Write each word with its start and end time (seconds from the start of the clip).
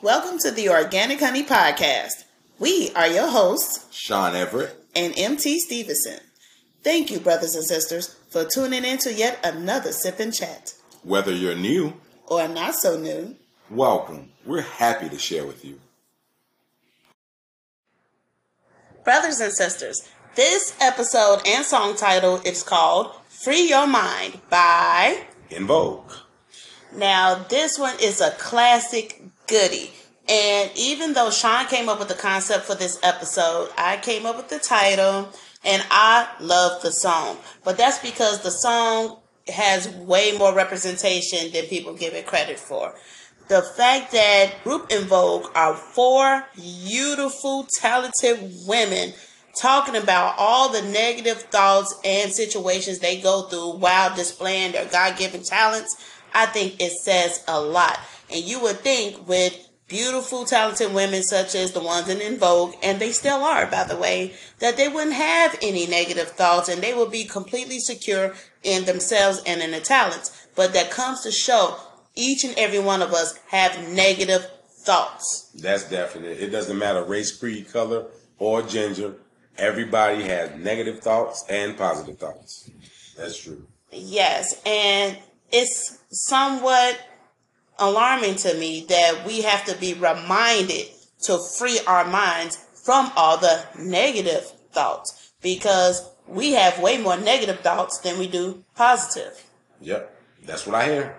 Welcome 0.00 0.38
to 0.44 0.52
the 0.52 0.68
Organic 0.68 1.18
Honey 1.18 1.42
Podcast. 1.42 2.22
We 2.60 2.92
are 2.94 3.08
your 3.08 3.26
hosts, 3.28 3.92
Sean 3.92 4.36
Everett 4.36 4.76
and 4.94 5.12
MT 5.18 5.58
Stevenson. 5.58 6.20
Thank 6.84 7.10
you, 7.10 7.18
brothers 7.18 7.56
and 7.56 7.64
sisters, 7.64 8.14
for 8.28 8.44
tuning 8.44 8.84
in 8.84 8.98
to 8.98 9.12
yet 9.12 9.40
another 9.42 9.90
Sip 9.90 10.20
and 10.20 10.32
Chat. 10.32 10.74
Whether 11.02 11.32
you're 11.32 11.56
new 11.56 11.94
or 12.26 12.46
not 12.46 12.76
so 12.76 12.96
new, 12.96 13.34
welcome. 13.70 14.30
We're 14.46 14.62
happy 14.62 15.08
to 15.08 15.18
share 15.18 15.44
with 15.44 15.64
you. 15.64 15.80
Brothers 19.02 19.40
and 19.40 19.52
sisters, 19.52 20.08
this 20.36 20.76
episode 20.80 21.40
and 21.44 21.64
song 21.64 21.96
title 21.96 22.40
is 22.44 22.62
called 22.62 23.16
Free 23.28 23.68
Your 23.68 23.88
Mind 23.88 24.40
by 24.48 25.24
En 25.50 25.66
Vogue. 25.66 26.12
Now, 26.94 27.34
this 27.34 27.80
one 27.80 27.96
is 28.00 28.20
a 28.20 28.30
classic 28.30 29.22
goody. 29.48 29.90
And 30.28 30.70
even 30.76 31.14
though 31.14 31.30
Sean 31.30 31.66
came 31.66 31.88
up 31.88 31.98
with 31.98 32.08
the 32.08 32.14
concept 32.14 32.64
for 32.64 32.74
this 32.74 32.98
episode, 33.02 33.70
I 33.78 33.96
came 33.96 34.26
up 34.26 34.36
with 34.36 34.48
the 34.48 34.58
title 34.58 35.30
and 35.64 35.82
I 35.90 36.28
love 36.40 36.82
the 36.82 36.92
song. 36.92 37.38
But 37.64 37.78
that's 37.78 37.98
because 37.98 38.42
the 38.42 38.50
song 38.50 39.18
has 39.48 39.88
way 39.88 40.36
more 40.36 40.54
representation 40.54 41.50
than 41.52 41.64
people 41.64 41.94
give 41.94 42.14
it 42.14 42.26
credit 42.26 42.58
for. 42.58 42.94
The 43.48 43.62
fact 43.62 44.12
that 44.12 44.62
Group 44.62 44.88
En 44.90 45.04
Vogue 45.04 45.46
are 45.54 45.74
four 45.74 46.44
beautiful, 46.54 47.64
talented 47.64 48.38
women 48.66 49.14
talking 49.58 49.96
about 49.96 50.34
all 50.38 50.68
the 50.68 50.82
negative 50.82 51.42
thoughts 51.44 51.98
and 52.04 52.30
situations 52.30 52.98
they 52.98 53.20
go 53.20 53.42
through 53.42 53.78
while 53.78 54.14
displaying 54.14 54.72
their 54.72 54.86
God 54.86 55.16
given 55.16 55.42
talents, 55.42 55.96
I 56.34 56.46
think 56.46 56.80
it 56.80 56.92
says 56.92 57.44
a 57.48 57.60
lot. 57.60 57.98
And 58.30 58.44
you 58.44 58.60
would 58.60 58.80
think 58.80 59.28
with 59.28 59.68
beautiful, 59.88 60.44
talented 60.44 60.92
women 60.92 61.22
such 61.22 61.54
as 61.54 61.72
the 61.72 61.80
ones 61.80 62.08
in 62.08 62.20
En 62.20 62.38
Vogue, 62.38 62.74
and 62.82 63.00
they 63.00 63.10
still 63.10 63.42
are, 63.42 63.66
by 63.66 63.84
the 63.84 63.96
way, 63.96 64.34
that 64.58 64.76
they 64.76 64.88
wouldn't 64.88 65.14
have 65.14 65.58
any 65.62 65.86
negative 65.86 66.28
thoughts 66.28 66.68
and 66.68 66.82
they 66.82 66.94
would 66.94 67.10
be 67.10 67.24
completely 67.24 67.78
secure 67.78 68.34
in 68.62 68.84
themselves 68.84 69.42
and 69.46 69.62
in 69.62 69.70
their 69.70 69.80
talents. 69.80 70.46
But 70.54 70.74
that 70.74 70.90
comes 70.90 71.22
to 71.22 71.30
show 71.30 71.76
each 72.14 72.44
and 72.44 72.54
every 72.58 72.80
one 72.80 73.00
of 73.00 73.12
us 73.12 73.38
have 73.48 73.88
negative 73.92 74.46
thoughts. 74.70 75.50
That's 75.54 75.88
definite. 75.88 76.38
It 76.40 76.50
doesn't 76.50 76.78
matter 76.78 77.02
race, 77.02 77.36
creed, 77.36 77.72
color, 77.72 78.06
or 78.38 78.62
gender. 78.62 79.14
Everybody 79.56 80.24
has 80.24 80.56
negative 80.58 81.00
thoughts 81.00 81.44
and 81.48 81.76
positive 81.76 82.18
thoughts. 82.18 82.70
That's 83.16 83.36
true. 83.42 83.66
Yes, 83.90 84.60
and 84.66 85.18
it's 85.50 85.98
somewhat 86.10 87.00
alarming 87.78 88.36
to 88.36 88.54
me 88.54 88.84
that 88.88 89.24
we 89.26 89.42
have 89.42 89.64
to 89.66 89.76
be 89.76 89.94
reminded 89.94 90.86
to 91.22 91.38
free 91.58 91.78
our 91.86 92.04
minds 92.04 92.56
from 92.84 93.10
all 93.16 93.36
the 93.36 93.64
negative 93.78 94.44
thoughts 94.72 95.32
because 95.42 96.10
we 96.26 96.52
have 96.52 96.80
way 96.80 96.98
more 96.98 97.16
negative 97.16 97.60
thoughts 97.60 97.98
than 97.98 98.18
we 98.18 98.28
do 98.28 98.64
positive. 98.74 99.44
Yep, 99.80 100.14
that's 100.44 100.66
what 100.66 100.76
I 100.76 100.84
hear. 100.86 101.16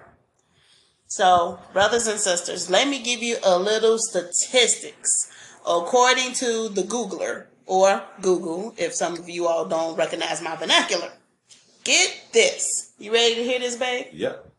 So, 1.08 1.60
brothers 1.74 2.08
and 2.08 2.20
sisters, 2.20 2.70
let 2.70 2.88
me 2.88 3.02
give 3.02 3.24
you 3.24 3.38
a 3.44 3.58
little 3.58 3.98
statistics. 3.98 5.32
According 5.66 6.34
to 6.34 6.70
the 6.70 6.84
Googler, 6.84 7.48
or 7.70 8.04
Google, 8.22 8.74
if 8.78 8.96
some 8.96 9.14
of 9.14 9.30
you 9.30 9.48
all 9.48 9.64
don't 9.66 9.96
recognize 9.96 10.42
my 10.42 10.56
vernacular. 10.56 11.12
Get 11.84 12.26
this. 12.34 12.68
You 13.00 13.14
ready 13.14 13.36
to 13.36 13.44
hear 13.44 13.60
this, 13.60 13.78
babe? 13.78 14.08
Yep. 14.12 14.52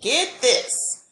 Get 0.00 0.40
this 0.42 1.04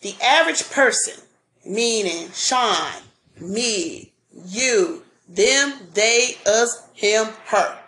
the 0.00 0.14
average 0.22 0.70
person, 0.70 1.22
meaning 1.64 2.30
Sean, 2.32 3.02
me, 3.40 4.12
you, 4.46 5.02
them, 5.28 5.74
they, 5.94 6.36
us, 6.46 6.86
him, 6.92 7.28
her, 7.46 7.78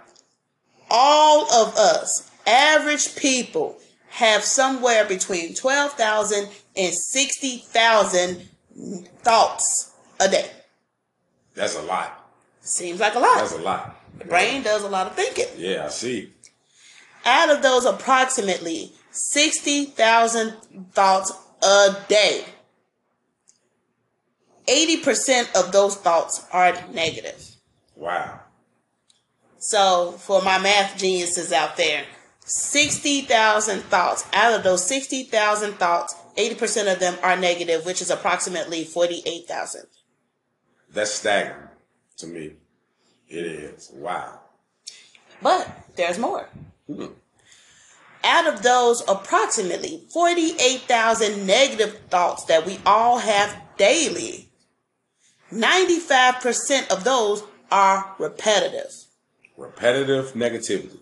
all 0.90 1.50
of 1.52 1.76
us, 1.76 2.30
average 2.46 3.16
people, 3.16 3.78
have 4.08 4.42
somewhere 4.42 5.04
between 5.04 5.54
12,000 5.54 6.48
and 6.74 6.94
60,000 6.94 8.48
thoughts 9.22 9.92
a 10.18 10.28
day. 10.28 10.50
That's 11.54 11.76
a 11.76 11.82
lot. 11.82 12.30
Seems 12.62 12.98
like 12.98 13.14
a 13.14 13.18
lot. 13.18 13.36
That's 13.36 13.52
a 13.52 13.58
lot. 13.58 13.96
The 14.18 14.24
brain 14.24 14.62
does 14.62 14.84
a 14.84 14.88
lot 14.88 15.06
of 15.06 15.14
thinking. 15.14 15.46
Yeah, 15.58 15.84
I 15.84 15.88
see. 15.88 16.32
Out 17.26 17.50
of 17.50 17.60
those, 17.60 17.84
approximately 17.84 18.92
60,000 19.10 20.54
thoughts 20.92 21.32
a 21.62 21.96
day. 22.08 22.44
80% 24.68 25.54
of 25.54 25.72
those 25.72 25.96
thoughts 25.96 26.46
are 26.52 26.74
negative. 26.92 27.56
Wow. 27.96 28.40
So, 29.58 30.12
for 30.12 30.42
my 30.42 30.58
math 30.58 30.96
geniuses 30.96 31.52
out 31.52 31.76
there, 31.76 32.04
60,000 32.44 33.80
thoughts. 33.82 34.24
Out 34.32 34.54
of 34.54 34.62
those 34.62 34.86
60,000 34.86 35.72
thoughts, 35.74 36.14
80% 36.36 36.92
of 36.92 37.00
them 37.00 37.18
are 37.22 37.36
negative, 37.36 37.84
which 37.84 38.00
is 38.00 38.10
approximately 38.10 38.84
48,000. 38.84 39.86
That's 40.92 41.10
staggering 41.10 41.68
to 42.18 42.26
me. 42.26 42.52
It 43.28 43.46
is. 43.46 43.90
Wow. 43.92 44.40
But 45.42 45.68
there's 45.96 46.18
more. 46.18 46.48
Hmm 46.86 47.06
out 48.26 48.52
of 48.52 48.62
those 48.62 49.02
approximately 49.08 50.02
48,000 50.12 51.46
negative 51.46 51.98
thoughts 52.10 52.44
that 52.44 52.66
we 52.66 52.78
all 52.84 53.18
have 53.18 53.56
daily, 53.78 54.48
95% 55.52 56.88
of 56.88 57.04
those 57.04 57.44
are 57.70 58.14
repetitive. 58.18 59.04
Repetitive 59.56 60.32
negativity. 60.34 60.98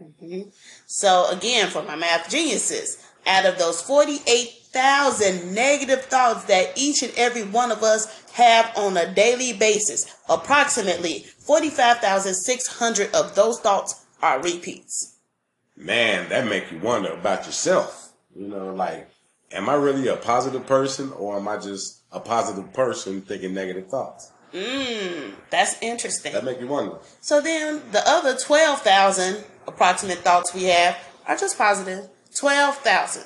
Mm-hmm. 0.00 0.48
So, 0.86 1.28
again, 1.30 1.68
for 1.68 1.82
my 1.82 1.96
math 1.96 2.30
geniuses, 2.30 3.04
out 3.26 3.44
of 3.44 3.58
those 3.58 3.82
48,000 3.82 5.52
negative 5.52 6.04
thoughts 6.04 6.44
that 6.44 6.78
each 6.78 7.02
and 7.02 7.12
every 7.16 7.42
one 7.42 7.72
of 7.72 7.82
us 7.82 8.22
have 8.34 8.72
on 8.76 8.96
a 8.96 9.12
daily 9.12 9.52
basis, 9.52 10.16
approximately 10.28 11.24
45,600 11.38 13.12
of 13.14 13.34
those 13.34 13.58
thoughts 13.58 14.06
are 14.22 14.40
repeats 14.40 15.17
man, 15.78 16.28
that 16.28 16.46
make 16.46 16.70
you 16.70 16.78
wonder 16.78 17.12
about 17.12 17.46
yourself. 17.46 18.12
You 18.34 18.48
know, 18.48 18.74
like, 18.74 19.08
am 19.52 19.68
I 19.68 19.74
really 19.74 20.08
a 20.08 20.16
positive 20.16 20.66
person 20.66 21.12
or 21.12 21.36
am 21.36 21.48
I 21.48 21.56
just 21.56 22.02
a 22.12 22.20
positive 22.20 22.72
person 22.72 23.22
thinking 23.22 23.54
negative 23.54 23.88
thoughts? 23.88 24.32
Mmm, 24.52 25.32
that's 25.50 25.80
interesting. 25.82 26.32
That 26.32 26.44
make 26.44 26.60
you 26.60 26.66
wonder. 26.66 26.96
So 27.20 27.40
then 27.40 27.82
the 27.92 28.02
other 28.06 28.36
12,000 28.36 29.44
approximate 29.66 30.18
thoughts 30.18 30.54
we 30.54 30.64
have 30.64 30.96
are 31.26 31.36
just 31.36 31.58
positive. 31.58 32.08
12,000. 32.34 33.24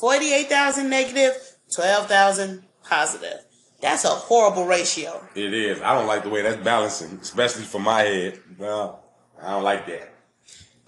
48,000 0.00 0.90
negative, 0.90 1.32
12,000 1.74 2.64
positive. 2.88 3.38
That's 3.80 4.04
a 4.04 4.08
horrible 4.08 4.66
ratio. 4.66 5.22
It 5.34 5.54
is. 5.54 5.80
I 5.80 5.94
don't 5.94 6.06
like 6.06 6.22
the 6.22 6.30
way 6.30 6.42
that's 6.42 6.62
balancing, 6.62 7.18
especially 7.22 7.62
for 7.62 7.78
my 7.80 8.02
head. 8.02 8.40
No, 8.58 8.98
I 9.40 9.50
don't 9.50 9.62
like 9.62 9.86
that. 9.86 10.15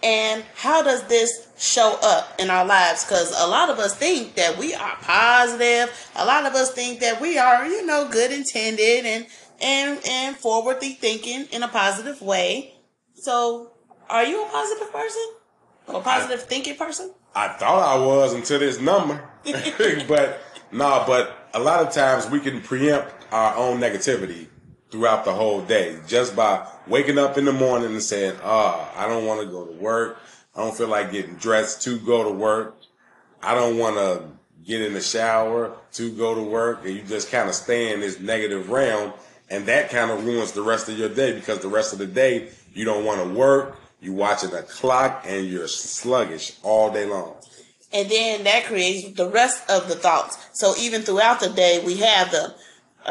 And 0.01 0.45
how 0.55 0.81
does 0.81 1.03
this 1.07 1.49
show 1.57 1.97
up 2.01 2.39
in 2.39 2.49
our 2.49 2.65
lives? 2.65 3.03
Because 3.03 3.31
a 3.37 3.47
lot 3.47 3.69
of 3.69 3.79
us 3.79 3.95
think 3.95 4.35
that 4.35 4.57
we 4.57 4.73
are 4.73 4.95
positive. 5.01 6.09
A 6.15 6.25
lot 6.25 6.45
of 6.45 6.53
us 6.53 6.71
think 6.71 7.01
that 7.01 7.19
we 7.19 7.37
are, 7.37 7.67
you 7.67 7.85
know, 7.85 8.07
good 8.09 8.31
intended 8.31 9.05
and 9.05 9.27
and 9.61 9.99
and 10.07 10.37
forwardly 10.37 10.93
thinking 10.93 11.47
in 11.51 11.63
a 11.63 11.67
positive 11.67 12.21
way. 12.21 12.75
So, 13.15 13.73
are 14.09 14.23
you 14.23 14.45
a 14.45 14.49
positive 14.49 14.91
person? 14.91 15.21
A 15.89 15.99
positive 15.99 16.39
I, 16.39 16.43
thinking 16.43 16.75
person? 16.77 17.13
I 17.35 17.49
thought 17.49 17.99
I 17.99 18.05
was 18.05 18.33
until 18.33 18.59
this 18.59 18.79
number, 18.79 19.21
but 20.07 20.41
no. 20.71 20.77
Nah, 20.77 21.05
but 21.05 21.49
a 21.53 21.59
lot 21.59 21.85
of 21.85 21.93
times 21.93 22.29
we 22.29 22.39
can 22.39 22.61
preempt 22.61 23.13
our 23.33 23.55
own 23.57 23.81
negativity 23.81 24.47
throughout 24.91 25.25
the 25.25 25.33
whole 25.33 25.61
day 25.61 25.97
just 26.07 26.35
by 26.35 26.65
waking 26.87 27.17
up 27.17 27.37
in 27.37 27.45
the 27.45 27.53
morning 27.53 27.91
and 27.91 28.03
saying, 28.03 28.35
"Ah, 28.43 28.91
oh, 28.95 28.99
I 28.99 29.07
don't 29.07 29.25
want 29.25 29.41
to 29.41 29.47
go 29.47 29.65
to 29.65 29.71
work. 29.73 30.17
I 30.55 30.61
don't 30.61 30.75
feel 30.75 30.87
like 30.87 31.11
getting 31.11 31.35
dressed 31.35 31.81
to 31.83 31.97
go 31.99 32.23
to 32.23 32.31
work. 32.31 32.75
I 33.41 33.53
don't 33.55 33.77
want 33.77 33.95
to 33.95 34.23
get 34.65 34.81
in 34.81 34.93
the 34.93 35.01
shower 35.01 35.71
to 35.93 36.11
go 36.11 36.35
to 36.35 36.41
work." 36.41 36.85
And 36.85 36.95
you 36.95 37.01
just 37.03 37.31
kind 37.31 37.47
of 37.47 37.55
stay 37.55 37.93
in 37.93 37.99
this 37.99 38.19
negative 38.19 38.69
realm, 38.69 39.13
and 39.49 39.65
that 39.67 39.89
kind 39.89 40.11
of 40.11 40.25
ruins 40.25 40.51
the 40.53 40.61
rest 40.61 40.89
of 40.89 40.97
your 40.97 41.09
day 41.09 41.33
because 41.33 41.59
the 41.59 41.67
rest 41.67 41.93
of 41.93 41.99
the 41.99 42.07
day 42.07 42.49
you 42.73 42.85
don't 42.85 43.05
want 43.05 43.21
to 43.21 43.29
work. 43.29 43.77
You're 44.01 44.13
watching 44.13 44.51
the 44.51 44.63
clock 44.63 45.25
and 45.27 45.45
you're 45.45 45.67
sluggish 45.67 46.53
all 46.63 46.91
day 46.91 47.05
long. 47.05 47.35
And 47.91 48.09
then 48.09 48.43
that 48.43 48.65
creates 48.65 49.15
the 49.17 49.27
rest 49.27 49.69
of 49.69 49.87
the 49.87 49.95
thoughts. 49.95 50.37
So 50.53 50.73
even 50.77 51.01
throughout 51.01 51.39
the 51.39 51.49
day, 51.49 51.83
we 51.83 51.97
have 51.97 52.31
the 52.31 52.55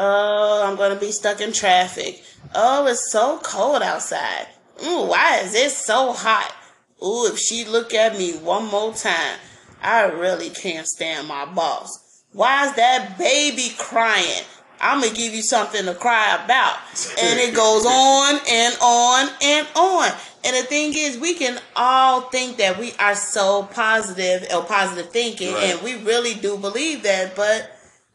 Oh, 0.01 0.63
I'm 0.65 0.77
going 0.77 0.93
to 0.93 0.99
be 0.99 1.11
stuck 1.11 1.41
in 1.41 1.51
traffic. 1.51 2.23
Oh, 2.55 2.87
it's 2.87 3.11
so 3.11 3.37
cold 3.43 3.81
outside. 3.81 4.47
Ooh, 4.85 5.07
why 5.07 5.41
is 5.43 5.53
it 5.53 5.71
so 5.71 6.13
hot? 6.13 6.55
Ooh, 7.03 7.25
if 7.31 7.37
she 7.37 7.65
look 7.65 7.93
at 7.93 8.17
me 8.17 8.31
one 8.37 8.65
more 8.67 8.93
time, 8.93 9.37
I 9.83 10.03
really 10.05 10.49
can't 10.49 10.87
stand 10.87 11.27
my 11.27 11.45
boss. 11.45 12.23
Why 12.31 12.67
is 12.67 12.75
that 12.75 13.17
baby 13.17 13.73
crying? 13.77 14.43
I'm 14.81 15.01
gonna 15.01 15.13
give 15.13 15.33
you 15.33 15.41
something 15.41 15.83
to 15.85 15.93
cry 15.93 16.39
about. 16.45 16.77
And 17.21 17.37
it 17.39 17.53
goes 17.53 17.85
on 17.87 18.39
and 18.49 18.77
on 18.81 19.29
and 19.41 19.67
on. 19.75 20.11
And 20.45 20.55
the 20.55 20.63
thing 20.63 20.93
is, 20.95 21.17
we 21.17 21.33
can 21.33 21.59
all 21.75 22.21
think 22.29 22.55
that 22.57 22.79
we 22.79 22.93
are 22.99 23.15
so 23.15 23.63
positive 23.63 24.47
or 24.55 24.63
positive 24.63 25.09
thinking, 25.11 25.53
Right. 25.53 25.63
and 25.75 25.81
we 25.81 25.95
really 25.95 26.33
do 26.35 26.55
believe 26.57 27.03
that, 27.03 27.35
but 27.35 27.69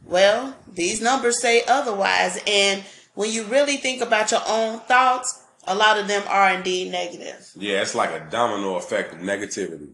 well, 0.06 0.56
these 0.72 1.00
numbers 1.00 1.40
say 1.40 1.62
otherwise. 1.68 2.40
And 2.46 2.84
when 3.14 3.30
you 3.32 3.44
really 3.44 3.76
think 3.76 4.02
about 4.02 4.30
your 4.30 4.42
own 4.46 4.80
thoughts, 4.80 5.42
a 5.66 5.74
lot 5.74 5.98
of 5.98 6.08
them 6.08 6.22
are 6.28 6.50
indeed 6.52 6.90
negative. 6.92 7.50
Yeah, 7.56 7.80
it's 7.82 7.94
like 7.94 8.10
a 8.10 8.26
domino 8.30 8.76
effect 8.76 9.14
of 9.14 9.20
negativity. 9.20 9.88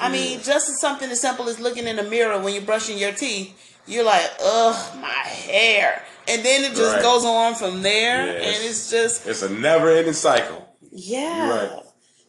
I 0.00 0.10
mean, 0.10 0.40
just 0.42 0.68
as 0.68 0.80
something 0.80 1.10
as 1.10 1.20
simple 1.20 1.48
as 1.48 1.58
looking 1.58 1.86
in 1.88 1.96
the 1.96 2.04
mirror 2.04 2.40
when 2.40 2.54
you're 2.54 2.62
brushing 2.62 2.98
your 2.98 3.12
teeth, 3.12 3.52
you're 3.86 4.04
like, 4.04 4.30
ugh, 4.42 4.96
my 5.00 5.08
hair. 5.08 6.02
And 6.28 6.44
then 6.44 6.62
it 6.64 6.76
just 6.76 6.94
Right. 6.94 7.02
goes 7.02 7.24
on 7.24 7.54
from 7.56 7.82
there. 7.82 8.26
Yes. 8.26 8.44
And 8.56 8.64
it's 8.68 8.90
just, 8.90 9.26
It's 9.26 9.42
a 9.42 9.48
never 9.48 9.90
ending 9.90 10.12
cycle. 10.12 10.68
yeah. 10.92 11.48
Right. 11.50 11.82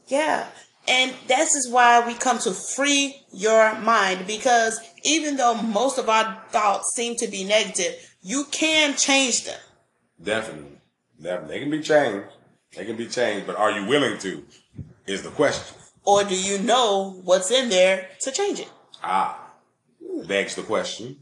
Yeah. 0.08 0.48
And 0.90 1.14
this 1.28 1.54
is 1.54 1.70
why 1.70 2.06
we 2.06 2.16
come 2.16 2.40
to 2.40 2.52
free 2.52 3.24
your 3.32 3.78
mind 3.80 4.26
because 4.26 4.80
even 5.04 5.38
though 5.38 5.54
most 5.54 6.00
of 6.00 6.10
our 6.10 6.42
thoughts 6.50 6.96
seem 6.96 7.16
to 7.18 7.28
be 7.28 7.44
negative, 7.44 7.94
you 8.24 8.46
can 8.52 8.96
change 8.96 9.46
them. 9.46 9.60
Definitely. 10.22 10.80
Definitely. 11.22 11.56
They 11.56 11.60
can 11.60 11.70
be 11.70 11.82
changed. 11.82 12.28
They 12.76 12.86
can 12.86 12.96
be 12.98 13.08
changed, 13.08 13.46
but 13.46 13.56
are 13.56 13.72
you 13.72 13.86
willing 13.86 14.18
to? 14.20 14.44
Is 15.06 15.22
the 15.22 15.30
question. 15.30 15.76
Or 16.06 16.24
do 16.24 16.36
you 16.36 16.58
know 16.60 17.20
what's 17.24 17.52
in 17.52 17.70
there 17.70 18.10
to 18.22 18.32
change 18.32 18.60
it? 18.60 18.70
Ah. 19.04 19.52
Begs 20.28 20.56
the 20.56 20.64
question. 20.64 21.18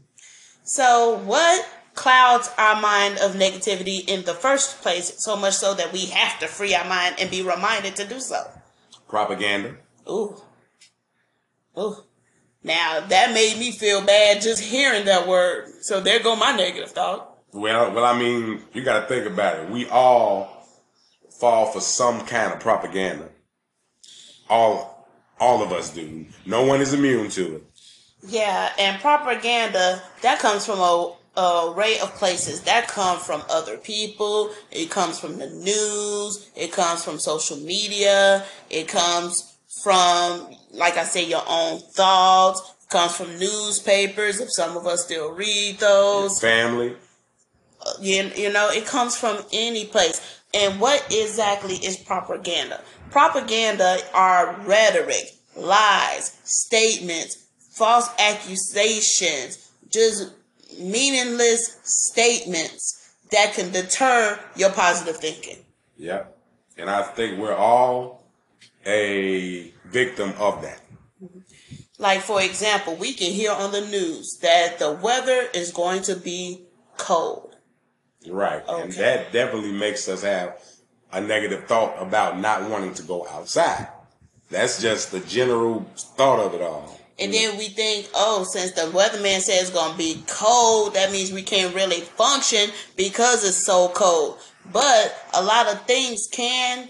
So, 0.64 1.20
what 1.24 1.66
clouds 1.94 2.50
our 2.58 2.80
mind 2.80 3.18
of 3.18 3.32
negativity 3.32 4.06
in 4.08 4.24
the 4.24 4.34
first 4.34 4.80
place, 4.82 5.12
so 5.18 5.36
much 5.36 5.54
so 5.54 5.74
that 5.74 5.92
we 5.92 6.06
have 6.06 6.38
to 6.40 6.46
free 6.46 6.74
our 6.74 6.88
mind 6.88 7.16
and 7.18 7.30
be 7.30 7.42
reminded 7.42 7.96
to 7.96 8.06
do 8.06 8.20
so? 8.20 8.44
Propaganda. 9.08 9.76
Ooh. 10.08 10.36
Ooh. 11.78 11.96
Now, 12.62 13.00
that 13.00 13.32
made 13.32 13.58
me 13.58 13.72
feel 13.72 14.02
bad 14.02 14.42
just 14.42 14.62
hearing 14.62 15.04
that 15.06 15.26
word. 15.26 15.68
So, 15.82 16.00
there 16.00 16.22
go 16.22 16.36
my 16.36 16.52
negative 16.52 16.90
thought. 16.90 17.38
Well, 17.52 17.92
well, 17.92 18.04
I 18.04 18.18
mean, 18.18 18.62
you 18.72 18.82
got 18.82 19.00
to 19.00 19.06
think 19.06 19.26
about 19.26 19.58
it. 19.58 19.70
We 19.70 19.88
all 19.88 20.66
fall 21.40 21.66
for 21.66 21.80
some 21.80 22.26
kind 22.26 22.52
of 22.52 22.60
propaganda. 22.60 23.28
All, 24.50 25.08
all 25.40 25.62
of 25.62 25.72
us 25.72 25.94
do. 25.94 26.26
No 26.44 26.64
one 26.64 26.80
is 26.80 26.92
immune 26.92 27.30
to 27.30 27.56
it. 27.56 27.64
Yeah, 28.26 28.72
and 28.78 29.00
propaganda 29.00 30.02
that 30.22 30.40
comes 30.40 30.66
from 30.66 30.80
a, 30.80 30.82
a 30.82 31.16
array 31.38 31.98
of 32.00 32.14
places. 32.16 32.62
That 32.62 32.88
come 32.88 33.18
from 33.18 33.42
other 33.48 33.76
people. 33.76 34.50
It 34.70 34.90
comes 34.90 35.18
from 35.18 35.38
the 35.38 35.48
news. 35.48 36.50
It 36.56 36.72
comes 36.72 37.04
from 37.04 37.18
social 37.18 37.56
media. 37.58 38.44
It 38.70 38.88
comes 38.88 39.56
from, 39.82 40.54
like 40.72 40.96
I 40.96 41.04
say, 41.04 41.24
your 41.24 41.44
own 41.48 41.80
thoughts. 41.80 42.74
It 42.82 42.90
comes 42.90 43.14
from 43.16 43.38
newspapers. 43.38 44.40
If 44.40 44.52
some 44.52 44.76
of 44.76 44.86
us 44.86 45.04
still 45.04 45.32
read 45.32 45.78
those, 45.78 46.40
Family. 46.40 46.96
Uh, 47.80 47.92
you, 48.00 48.30
you 48.34 48.52
know, 48.52 48.70
it 48.70 48.86
comes 48.86 49.16
from 49.16 49.38
any 49.52 49.84
place. 49.84 50.42
And 50.52 50.80
what 50.80 51.06
exactly 51.12 51.76
is 51.76 51.96
propaganda? 51.96 52.80
Propaganda 53.10 53.98
are 54.14 54.58
rhetoric, 54.66 55.36
lies, 55.56 56.36
statements, 56.42 57.46
false 57.70 58.08
accusations, 58.18 59.70
just 59.90 60.32
meaningless 60.78 61.78
statements 61.82 63.14
that 63.30 63.54
can 63.54 63.70
deter 63.72 64.38
your 64.56 64.70
positive 64.70 65.16
thinking. 65.16 65.58
Yep. 65.96 66.36
And 66.76 66.88
I 66.88 67.02
think 67.02 67.38
we're 67.38 67.54
all 67.54 68.24
a 68.86 69.72
victim 69.86 70.32
of 70.38 70.62
that. 70.62 70.80
Like, 71.98 72.20
for 72.20 72.40
example, 72.40 72.94
we 72.94 73.12
can 73.12 73.32
hear 73.32 73.50
on 73.50 73.72
the 73.72 73.80
news 73.80 74.38
that 74.40 74.78
the 74.78 74.92
weather 74.92 75.48
is 75.52 75.72
going 75.72 76.02
to 76.02 76.14
be 76.14 76.62
cold. 76.96 77.56
Right. 78.28 78.62
And 78.68 78.92
that 78.92 79.32
definitely 79.32 79.72
makes 79.72 80.08
us 80.08 80.22
have 80.22 80.62
a 81.12 81.20
negative 81.20 81.64
thought 81.64 82.00
about 82.00 82.38
not 82.38 82.68
wanting 82.70 82.94
to 82.94 83.02
go 83.02 83.26
outside. 83.28 83.88
That's 84.50 84.80
just 84.80 85.10
the 85.10 85.20
general 85.20 85.90
thought 85.96 86.38
of 86.38 86.54
it 86.54 86.62
all. 86.62 86.97
And 87.18 87.32
mm-hmm. 87.32 87.50
then 87.50 87.58
we 87.58 87.68
think, 87.68 88.08
oh, 88.14 88.44
since 88.44 88.72
the 88.72 88.82
weatherman 88.92 89.40
says 89.40 89.62
it's 89.62 89.70
gonna 89.70 89.96
be 89.96 90.22
cold, 90.26 90.94
that 90.94 91.12
means 91.12 91.32
we 91.32 91.42
can't 91.42 91.74
really 91.74 92.00
function 92.00 92.70
because 92.96 93.46
it's 93.46 93.56
so 93.56 93.88
cold. 93.88 94.38
But 94.72 95.16
a 95.34 95.42
lot 95.42 95.66
of 95.66 95.82
things 95.82 96.28
can 96.30 96.88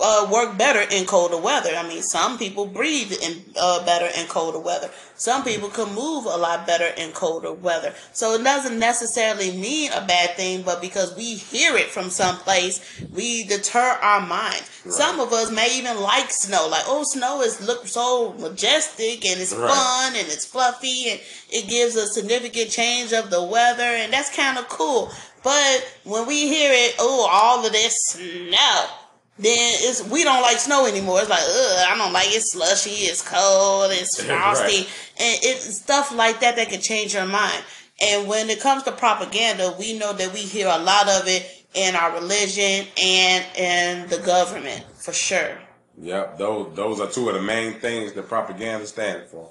uh, 0.00 0.28
work 0.32 0.56
better 0.56 0.80
in 0.90 1.04
colder 1.04 1.36
weather. 1.36 1.70
I 1.76 1.86
mean, 1.86 2.02
some 2.02 2.38
people 2.38 2.66
breathe 2.66 3.12
in 3.22 3.42
uh, 3.60 3.84
better 3.84 4.08
in 4.18 4.26
colder 4.26 4.58
weather. 4.58 4.90
Some 5.16 5.44
people 5.44 5.68
can 5.68 5.94
move 5.94 6.24
a 6.24 6.36
lot 6.36 6.66
better 6.66 6.86
in 6.96 7.12
colder 7.12 7.52
weather. 7.52 7.94
So 8.12 8.34
it 8.34 8.42
doesn't 8.42 8.78
necessarily 8.78 9.52
mean 9.52 9.92
a 9.92 10.04
bad 10.04 10.30
thing, 10.36 10.62
but 10.62 10.80
because 10.80 11.14
we 11.16 11.34
hear 11.34 11.76
it 11.76 11.86
from 11.88 12.10
someplace, 12.10 12.80
we 13.12 13.44
deter 13.44 13.78
our 14.02 14.26
mind. 14.26 14.62
Some 14.88 15.20
of 15.20 15.32
us 15.32 15.52
may 15.52 15.78
even 15.78 16.00
like 16.00 16.30
snow. 16.30 16.66
Like, 16.68 16.84
oh, 16.86 17.04
snow 17.04 17.42
is 17.42 17.60
look 17.60 17.86
so 17.86 18.32
majestic 18.38 19.24
and 19.24 19.40
it's 19.40 19.52
Right. 19.52 19.70
fun 19.70 20.16
and 20.16 20.26
it's 20.28 20.46
fluffy 20.46 21.10
and 21.10 21.20
it 21.50 21.68
gives 21.68 21.94
a 21.94 22.06
significant 22.06 22.70
change 22.70 23.12
of 23.12 23.30
the 23.30 23.42
weather 23.42 23.82
and 23.84 24.12
that's 24.12 24.34
kind 24.34 24.58
of 24.58 24.68
cool. 24.68 25.12
But 25.44 25.86
when 26.04 26.26
we 26.26 26.48
hear 26.48 26.72
it, 26.72 26.94
oh, 26.98 27.28
all 27.30 27.64
of 27.64 27.70
this 27.72 27.94
snow, 28.06 28.86
then 29.42 29.74
it's 29.80 30.08
we 30.08 30.24
don't 30.24 30.42
like 30.42 30.58
snow 30.58 30.86
anymore. 30.86 31.20
It's 31.20 31.30
like, 31.30 31.40
ugh, 31.42 31.86
I 31.90 31.96
don't 31.98 32.12
like 32.12 32.28
it. 32.28 32.36
It's 32.36 32.52
slushy, 32.52 32.90
it's 33.06 33.22
cold, 33.22 33.90
it's 33.92 34.22
frosty, 34.24 34.62
Right. 34.78 34.88
and 35.20 35.38
it's 35.42 35.76
stuff 35.78 36.14
like 36.14 36.40
that 36.40 36.56
that 36.56 36.68
can 36.68 36.80
change 36.80 37.14
your 37.14 37.26
mind. 37.26 37.62
And 38.00 38.26
when 38.28 38.50
it 38.50 38.60
comes 38.60 38.82
to 38.84 38.92
propaganda, 38.92 39.74
we 39.78 39.98
know 39.98 40.12
that 40.12 40.32
we 40.32 40.40
hear 40.40 40.66
a 40.68 40.78
lot 40.78 41.08
of 41.08 41.28
it 41.28 41.46
in 41.74 41.94
our 41.94 42.12
religion 42.14 42.86
and 43.00 43.44
in 43.56 44.08
the 44.08 44.18
government 44.18 44.84
for 44.96 45.12
sure. 45.12 45.58
Yep. 46.00 46.38
Those 46.38 46.74
those 46.74 47.00
are 47.00 47.08
two 47.08 47.28
of 47.28 47.34
the 47.34 47.42
main 47.42 47.74
things 47.80 48.12
that 48.14 48.28
propaganda 48.28 48.86
stands 48.86 49.30
for. 49.30 49.50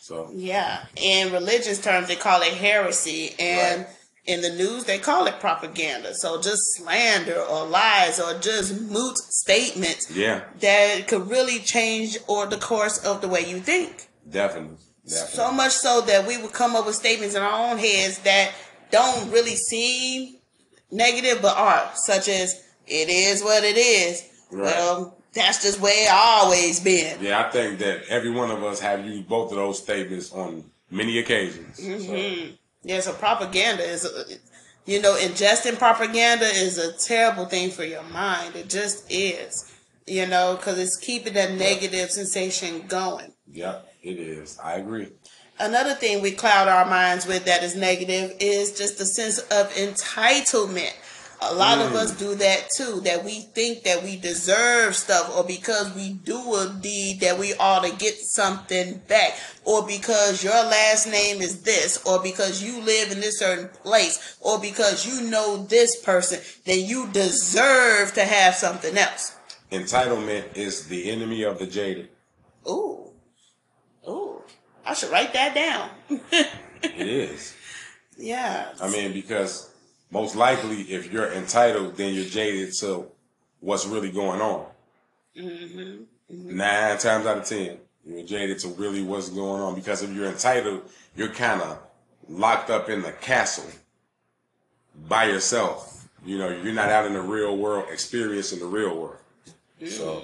So 0.00 0.30
Yeah, 0.34 0.84
in 0.96 1.32
religious 1.32 1.80
terms, 1.80 2.08
they 2.08 2.16
call 2.16 2.42
it 2.42 2.52
heresy, 2.54 3.34
and 3.38 3.80
Right. 3.82 3.88
In 4.26 4.40
the 4.40 4.50
news, 4.50 4.84
they 4.84 4.98
call 4.98 5.26
it 5.26 5.38
propaganda. 5.40 6.14
So 6.14 6.40
just 6.40 6.62
slander 6.76 7.38
or 7.40 7.66
lies 7.66 8.18
or 8.18 8.38
just 8.38 8.80
moot 8.80 9.18
statements 9.18 10.10
yeah, 10.10 10.44
that 10.60 11.06
could 11.08 11.28
really 11.28 11.58
change 11.58 12.16
or 12.26 12.46
the 12.46 12.56
course 12.56 13.04
of 13.04 13.20
the 13.20 13.28
way 13.28 13.44
you 13.44 13.58
think. 13.60 14.08
definitely. 14.28 14.76
Definitely. 15.06 15.36
So 15.36 15.52
much 15.52 15.72
so 15.72 16.00
that 16.00 16.26
we 16.26 16.38
would 16.38 16.54
come 16.54 16.74
up 16.74 16.86
with 16.86 16.94
statements 16.94 17.34
in 17.34 17.42
our 17.42 17.70
own 17.70 17.76
heads 17.76 18.20
that 18.20 18.52
don't 18.90 19.30
really 19.30 19.54
seem 19.54 20.36
negative 20.90 21.42
but 21.42 21.54
are, 21.58 21.90
such 21.94 22.26
as 22.28 22.54
"it 22.86 23.10
is 23.10 23.42
what 23.44 23.64
it 23.64 23.76
is." 23.76 24.22
Right. 24.50 24.64
Well, 24.64 25.18
that's 25.34 25.62
just 25.62 25.78
where 25.78 26.06
it 26.06 26.10
always 26.10 26.80
been. 26.80 27.18
yeah, 27.20 27.44
I 27.46 27.50
think 27.50 27.80
that 27.80 28.04
every 28.08 28.30
one 28.30 28.50
of 28.50 28.62
us 28.64 28.80
have 28.80 29.04
used 29.04 29.28
both 29.28 29.50
of 29.50 29.58
those 29.58 29.82
statements 29.82 30.32
on 30.32 30.64
many 30.90 31.18
occasions. 31.18 31.76
So, 31.76 32.54
Yeah, 32.84 33.00
so 33.00 33.12
propaganda 33.14 33.82
is, 33.82 34.04
a, 34.04 34.24
you 34.84 35.00
know, 35.00 35.16
ingesting 35.16 35.78
propaganda 35.78 36.44
is 36.44 36.78
a 36.78 36.92
terrible 36.92 37.46
thing 37.46 37.70
for 37.70 37.84
your 37.84 38.02
mind. 38.04 38.54
It 38.56 38.68
just 38.68 39.10
is, 39.10 39.72
you 40.06 40.26
know, 40.26 40.56
because 40.56 40.78
it's 40.78 40.96
keeping 40.96 41.32
that 41.34 41.52
negative 41.52 42.10
sensation 42.10 42.86
going. 42.86 43.32
yep, 43.50 43.88
it 44.02 44.18
is. 44.18 44.58
I 44.62 44.74
agree. 44.74 45.08
Another 45.58 45.94
thing 45.94 46.20
we 46.20 46.32
cloud 46.32 46.68
our 46.68 46.84
minds 46.84 47.26
with 47.26 47.44
that 47.44 47.62
is 47.62 47.76
negative 47.76 48.34
is 48.40 48.76
just 48.76 48.98
the 48.98 49.06
sense 49.06 49.38
of 49.38 49.72
entitlement. 49.74 50.92
A 51.42 51.54
lot 51.54 51.78
of 51.78 51.92
mm. 51.92 51.96
us 51.96 52.16
do 52.16 52.34
that 52.34 52.68
too, 52.76 53.00
that 53.00 53.24
we 53.24 53.40
think 53.40 53.82
that 53.84 54.02
we 54.02 54.16
deserve 54.16 54.96
stuff, 54.96 55.36
or 55.36 55.44
because 55.44 55.94
we 55.94 56.14
do 56.14 56.54
a 56.54 56.74
deed 56.80 57.20
that 57.20 57.38
we 57.38 57.54
ought 57.54 57.84
to 57.84 57.94
get 57.96 58.14
something 58.16 59.00
back, 59.08 59.36
or 59.64 59.86
because 59.86 60.42
your 60.42 60.52
last 60.52 61.06
name 61.06 61.42
is 61.42 61.62
this, 61.62 62.02
or 62.06 62.22
because 62.22 62.62
you 62.62 62.80
live 62.82 63.12
in 63.12 63.20
this 63.20 63.38
certain 63.38 63.68
place, 63.68 64.36
or 64.40 64.58
because 64.58 65.06
you 65.06 65.28
know 65.28 65.64
this 65.64 65.96
person, 66.02 66.40
then 66.64 66.84
you 66.84 67.08
deserve 67.12 68.14
to 68.14 68.24
have 68.24 68.54
something 68.54 68.96
else. 68.96 69.36
Entitlement 69.70 70.56
is 70.56 70.86
the 70.88 71.10
enemy 71.10 71.42
of 71.42 71.58
the 71.58 71.66
jaded. 71.66 72.08
Ooh. 72.68 73.10
Ooh. 74.08 74.42
I 74.86 74.94
should 74.94 75.10
write 75.10 75.32
that 75.32 75.54
down. 75.54 75.90
It 76.84 77.08
is. 77.08 77.54
yeah. 78.18 78.72
I 78.78 78.90
mean, 78.90 79.14
because 79.14 79.73
most 80.14 80.36
likely, 80.36 80.82
if 80.82 81.12
you're 81.12 81.32
entitled, 81.32 81.96
then 81.96 82.14
you're 82.14 82.24
jaded 82.24 82.72
to 82.74 83.06
what's 83.58 83.84
really 83.84 84.12
going 84.12 84.40
on. 84.40 84.64
Mm-hmm. 85.36 85.78
Mm-hmm. 86.32 86.56
Nine 86.56 86.98
times 86.98 87.26
out 87.26 87.38
of 87.38 87.44
ten, 87.44 87.78
you're 88.06 88.24
jaded 88.24 88.60
to 88.60 88.68
really 88.68 89.02
what's 89.02 89.28
going 89.28 89.60
on. 89.60 89.74
Because 89.74 90.04
if 90.04 90.10
you're 90.12 90.28
entitled, 90.28 90.82
you're 91.16 91.30
kind 91.30 91.60
of 91.60 91.78
locked 92.28 92.70
up 92.70 92.88
in 92.88 93.02
the 93.02 93.10
castle 93.10 93.68
by 95.08 95.24
yourself. 95.24 96.08
You 96.24 96.38
know, 96.38 96.48
you're 96.48 96.72
not 96.72 96.90
out 96.90 97.06
in 97.06 97.14
the 97.14 97.20
real 97.20 97.56
world 97.56 97.86
experiencing 97.90 98.60
the 98.60 98.66
real 98.66 98.96
world. 98.96 99.16
Mm-hmm. 99.82 99.88
So 99.88 100.22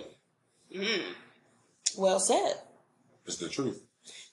Well 1.99 2.21
said. 2.21 2.55
it's 3.27 3.39
the 3.39 3.49
truth. 3.49 3.83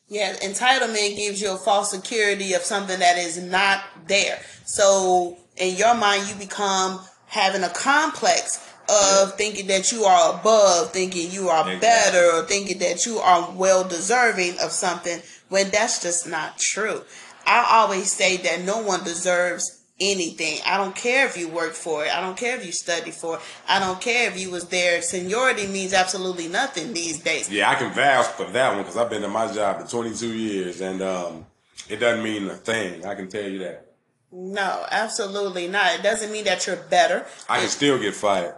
Yeah, 0.07 0.35
entitlement 0.35 1.17
gives 1.17 1.41
you 1.41 1.51
a 1.51 1.57
false 1.57 1.91
security 1.91 2.53
of 2.53 2.61
something 2.61 2.99
that 2.99 3.17
is 3.17 3.41
not 3.41 3.83
there. 4.07 4.39
So 4.65 5.37
in 5.57 5.75
your 5.75 5.95
mind, 5.95 6.27
you 6.29 6.35
become 6.35 6.99
having 7.27 7.63
a 7.63 7.69
complex 7.69 8.63
of 8.89 9.35
thinking 9.35 9.67
that 9.67 9.91
you 9.91 10.05
are 10.05 10.39
above, 10.39 10.91
thinking 10.91 11.29
you 11.31 11.49
are 11.49 11.69
Exactly. 11.69 11.79
better, 11.79 12.31
or 12.37 12.43
thinking 12.43 12.79
that 12.79 13.05
you 13.05 13.17
are 13.19 13.51
well 13.51 13.83
deserving 13.87 14.53
of 14.61 14.71
something 14.71 15.19
when 15.49 15.69
that's 15.71 16.01
just 16.01 16.27
not 16.27 16.57
true. 16.57 17.01
I 17.45 17.65
always 17.69 18.11
say 18.11 18.37
that 18.37 18.61
no 18.61 18.79
one 18.81 19.03
deserves 19.03 19.83
anything. 19.99 20.59
I 20.65 20.77
don't 20.77 20.95
care 20.95 21.25
if 21.25 21.37
you 21.37 21.47
work 21.49 21.73
for 21.73 22.05
it. 22.05 22.15
I 22.15 22.21
don't 22.21 22.37
care 22.37 22.55
if 22.55 22.65
you 22.65 22.71
study 22.71 23.11
for 23.11 23.35
it. 23.35 23.41
I 23.67 23.79
don't 23.79 23.99
care 23.99 24.29
if 24.29 24.39
you 24.39 24.51
was 24.51 24.65
there. 24.69 25.01
Seniority 25.01 25.67
means 25.67 25.93
absolutely 25.93 26.47
nothing 26.47 26.93
these 26.93 27.19
days. 27.19 27.49
Yeah, 27.49 27.69
I 27.69 27.75
can 27.75 27.91
vouch 27.93 28.27
for 28.27 28.45
that 28.45 28.73
one 28.73 28.83
because 28.83 28.95
I've 28.95 29.09
been 29.09 29.23
in 29.23 29.31
my 29.31 29.51
job 29.51 29.81
for 29.81 29.87
22 29.89 30.33
years 30.33 30.81
and 30.81 31.01
um, 31.01 31.45
it 31.89 31.97
doesn't 31.97 32.23
mean 32.23 32.47
a 32.47 32.55
thing. 32.55 33.05
I 33.05 33.15
can 33.15 33.27
tell 33.27 33.49
you 33.49 33.59
that. 33.59 33.87
No, 34.31 34.86
absolutely 34.91 35.67
not. 35.67 35.96
It 36.00 36.03
doesn't 36.03 36.31
mean 36.31 36.43
that 36.46 36.67
you're 36.67 36.75
better. 36.75 37.25
I 37.48 37.60
can 37.62 37.69
still 37.69 37.98
get 37.98 38.13
fired. 38.13 38.55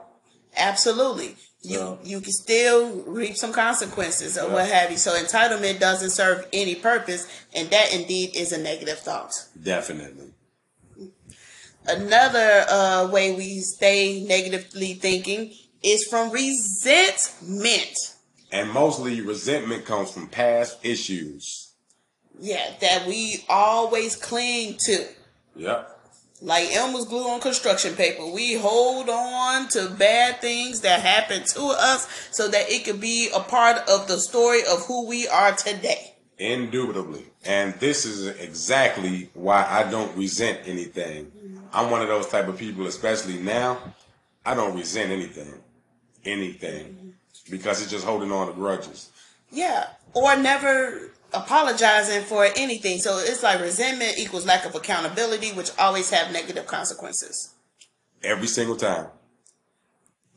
Absolutely. 0.56 1.36
You 1.62 1.76
So- 1.76 2.00
you 2.04 2.22
can 2.22 2.32
still 2.34 2.90
reap 3.06 3.38
some 3.38 3.52
consequences 3.54 4.38
or 4.38 4.48
Yeah. 4.48 4.54
what 4.54 4.68
have 4.70 4.92
you. 4.92 4.98
So 4.98 5.12
entitlement 5.14 5.80
doesn't 5.80 6.12
serve 6.12 6.48
any 6.54 6.76
purpose, 6.76 7.28
and 7.54 7.70
that 7.70 7.94
indeed 7.94 8.36
is 8.36 8.52
a 8.52 8.58
negative 8.58 9.00
thought. 9.00 9.34
Definitely. 9.62 10.34
Another 11.86 12.66
uh, 12.70 13.08
way 13.12 13.32
we 13.34 13.60
stay 13.62 14.22
negatively 14.22 14.94
thinking 14.94 15.54
is 15.82 16.06
from 16.06 16.30
resentment. 16.32 17.96
And 18.52 18.72
mostly 18.72 19.22
resentment 19.22 19.86
comes 19.86 20.12
from 20.12 20.28
past 20.28 20.78
issues. 20.84 21.74
Yeah, 22.40 22.72
that 22.82 23.06
we 23.06 23.46
always 23.50 24.16
cling 24.16 24.78
to. 24.86 25.06
Yep. 25.60 25.98
Like 26.42 26.74
Elmer's 26.74 27.04
glue 27.04 27.28
on 27.28 27.42
construction 27.42 27.96
paper. 27.96 28.26
We 28.26 28.56
hold 28.56 29.10
on 29.10 29.68
to 29.70 29.90
bad 29.90 30.40
things 30.40 30.82
that 30.82 31.02
happen 31.02 31.44
to 31.44 31.66
us 31.78 32.08
so 32.32 32.48
that 32.48 32.72
it 32.72 32.86
could 32.86 33.02
be 33.02 33.30
a 33.36 33.42
part 33.42 33.78
of 33.90 34.08
the 34.08 34.18
story 34.18 34.62
of 34.72 34.86
who 34.86 35.06
we 35.06 35.28
are 35.28 35.52
today. 35.52 36.16
Indubitably. 36.38 37.26
And 37.44 37.74
this 37.76 38.06
is 38.06 38.28
exactly 38.28 39.30
why 39.34 39.66
I 39.70 39.90
don't 39.92 40.16
resent 40.16 40.62
anything. 40.66 41.30
I'm 41.74 41.92
one 41.92 42.02
of 42.02 42.08
those 42.08 42.28
type 42.28 42.48
of 42.48 42.58
people, 42.58 42.88
especially 42.88 43.38
now. 43.38 43.78
I 44.46 44.56
don't 44.56 44.78
resent 44.78 45.12
anything. 45.12 45.54
Anything. 46.24 47.16
Because 47.50 47.82
it's 47.82 47.92
just 47.92 48.06
holding 48.06 48.32
on 48.32 48.48
to 48.48 48.54
grudges. 48.54 49.10
Yeah. 49.52 49.88
Or 50.14 50.38
never 50.38 51.12
apologizing 51.34 52.24
for 52.24 52.46
anything. 52.56 53.00
So 53.00 53.18
it's 53.20 53.44
like 53.44 53.60
resentment 53.62 54.18
equals 54.18 54.46
lack 54.46 54.66
of 54.66 54.76
accountability, 54.76 55.52
which 55.52 55.70
always 55.78 56.10
have 56.10 56.32
negative 56.32 56.66
consequences. 56.68 57.54
Every 58.24 58.48
single 58.48 58.76
time. 58.76 59.08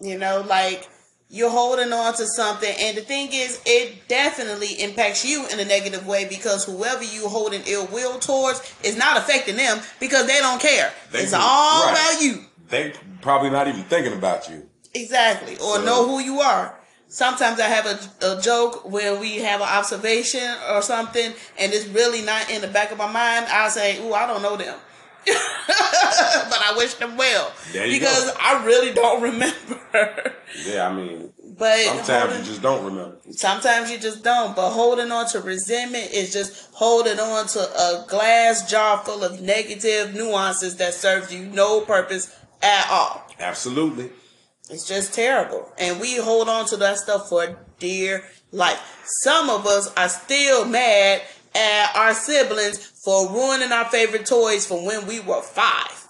You 0.01 0.19
know, 0.19 0.45
like 0.49 0.89
you're 1.29 1.51
holding 1.51 1.93
on 1.93 2.13
to 2.15 2.27
something 2.27 2.75
and 2.79 2.97
the 2.97 3.01
thing 3.01 3.29
is 3.33 3.61
it 3.65 4.07
definitely 4.07 4.75
impacts 4.83 5.25
you 5.25 5.47
in 5.51 5.59
a 5.59 5.65
negative 5.65 6.07
way 6.07 6.27
because 6.27 6.65
whoever 6.67 7.03
you 7.03 7.27
holding 7.29 7.63
ill 7.67 7.87
will 7.87 8.19
towards 8.19 8.61
is 8.85 8.97
not 8.99 9.17
affecting 9.17 9.57
them 9.57 9.81
because 9.99 10.27
they 10.27 10.39
don't 10.41 10.61
care. 10.61 10.93
They 11.11 11.21
it's 11.21 11.31
do- 11.31 11.39
all 11.41 11.87
right. 11.87 11.93
about 11.93 12.23
you. 12.23 12.45
They 12.69 12.93
probably 13.23 13.51
not 13.51 13.67
even 13.69 13.83
thinking 13.85 14.13
about 14.13 14.49
you. 14.51 14.69
Exactly. 14.95 15.55
Or 15.55 15.77
So- 15.77 15.85
know 15.85 16.07
who 16.07 16.19
you 16.19 16.41
are. 16.41 16.79
Sometimes 17.13 17.61
I 17.61 17.67
have 17.69 17.85
a, 17.85 18.37
a 18.39 18.41
joke 18.41 18.91
when 18.91 19.21
we 19.21 19.37
have 19.41 19.61
an 19.61 19.69
observation 19.69 20.49
or 20.71 20.81
something 20.81 21.35
and 21.59 21.73
it's 21.75 21.87
really 21.89 22.23
not 22.23 22.51
in 22.51 22.63
the 22.63 22.69
back 22.69 22.91
of 22.91 22.97
my 22.97 23.11
mind. 23.11 23.45
I'll 23.51 23.69
say, 23.69 24.01
Ooh, 24.03 24.15
I 24.15 24.27
don't 24.27 24.41
know 24.41 24.57
them. 24.57 24.79
but 25.27 25.35
I 25.37 26.73
wish 26.77 26.95
them 26.95 27.19
well. 27.19 27.53
Because 27.71 28.31
go. 28.31 28.37
I 28.41 28.65
really 28.65 28.95
don't 28.95 29.21
remember. 29.31 30.35
Yeah, 30.65 30.89
I 30.89 30.93
mean, 30.95 31.31
but 31.59 31.81
sometimes 31.81 32.09
holding- 32.09 32.39
you 32.39 32.45
just 32.45 32.63
don't 32.63 32.85
remember. 32.87 33.17
Sometimes 33.31 33.91
you 33.91 33.99
just 33.99 34.25
don't. 34.25 34.57
But 34.57 34.71
holding 34.71 35.13
on 35.13 35.29
to 35.29 35.41
resentment 35.41 36.13
is 36.13 36.33
just 36.33 36.71
holding 36.73 37.21
on 37.21 37.47
to 37.49 37.61
a 37.61 38.07
glass 38.09 38.71
jar 38.71 39.05
full 39.05 39.23
of 39.23 39.43
negative 39.43 40.15
nuances 40.15 40.77
that 40.77 40.95
serves 40.95 41.31
you 41.31 41.45
no 41.45 41.83
purpose 41.83 42.35
at 42.63 42.89
all. 42.91 43.23
Absolutely. 43.39 44.11
It's 44.71 44.87
just 44.87 45.15
terrible. 45.15 45.71
And 45.79 46.01
we 46.01 46.17
hold 46.17 46.49
on 46.49 46.67
to 46.67 46.77
that 46.79 46.99
stuff 46.99 47.29
for 47.29 47.59
dear 47.79 48.25
life. 48.53 49.03
Some 49.23 49.51
of 49.51 49.67
us 49.67 49.93
are 49.97 50.09
still 50.09 50.65
mad 50.65 51.23
at 51.55 51.97
our 51.97 52.15
siblings 52.15 52.79
for 52.79 53.29
ruining 53.29 53.73
our 53.73 53.85
favorite 53.87 54.27
toys 54.27 54.67
from 54.67 54.85
when 54.85 55.07
we 55.07 55.21
were 55.21 55.43
five. 55.43 56.09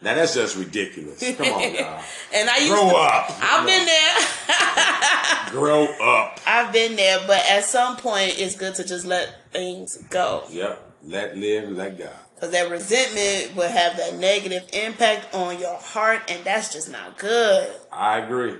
Now 0.00 0.14
that's 0.14 0.34
just 0.34 0.56
ridiculous. 0.56 1.18
Come 1.36 1.46
on, 1.46 1.60
y'all. 1.74 2.02
And 2.32 2.48
I 2.48 2.58
used 2.58 2.72
Grow 2.72 2.90
to, 2.90 2.96
up. 2.96 3.30
I've 3.42 3.66
been 3.66 3.84
there. 3.84 5.50
Grow 5.50 5.84
up. 5.84 6.40
I've 6.46 6.72
been 6.72 6.94
there, 6.94 7.18
but 7.26 7.44
at 7.50 7.64
some 7.64 7.96
point 7.96 8.38
it's 8.38 8.56
good 8.56 8.76
to 8.76 8.84
just 8.84 9.04
let 9.04 9.50
things 9.52 9.96
go. 10.08 10.44
Yep. 10.50 10.84
Let 11.04 11.36
live, 11.36 11.70
let 11.70 11.98
God. 11.98 12.10
Because 12.38 12.52
that 12.52 12.70
resentment 12.70 13.56
will 13.56 13.68
have 13.68 13.96
that 13.96 14.16
negative 14.16 14.62
impact 14.72 15.34
on 15.34 15.58
your 15.58 15.76
heart, 15.76 16.22
and 16.28 16.44
that's 16.44 16.72
just 16.72 16.88
not 16.88 17.18
good. 17.18 17.68
I 17.90 18.18
agree. 18.20 18.54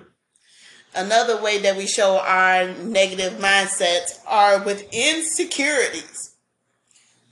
Another 0.97 1.41
way 1.41 1.59
that 1.59 1.77
we 1.77 1.87
show 1.87 2.19
our 2.19 2.67
negative 2.75 3.35
mindsets 3.35 4.19
are 4.27 4.65
with 4.65 4.89
insecurities. 4.93 6.35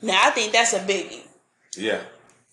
Now, 0.01 0.21
I 0.23 0.31
think 0.31 0.53
that's 0.53 0.73
a 0.73 0.79
biggie. 0.79 1.27
Yeah. 1.77 2.01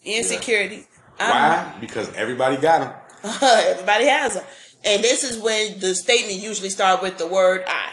Insecurity. 0.04 0.88
Um, 1.20 1.30
Why? 1.30 1.76
Because 1.80 2.12
everybody 2.16 2.58
got 2.58 2.80
them. 2.80 2.94
Everybody 3.44 4.06
has 4.06 4.34
them. 4.34 4.44
And 4.84 5.04
this 5.04 5.24
is 5.24 5.38
when 5.38 5.80
the 5.80 5.94
statement 5.94 6.42
usually 6.42 6.70
start 6.70 7.04
with 7.04 7.20
the 7.20 7.28
word 7.28 7.64
I. 7.68 7.92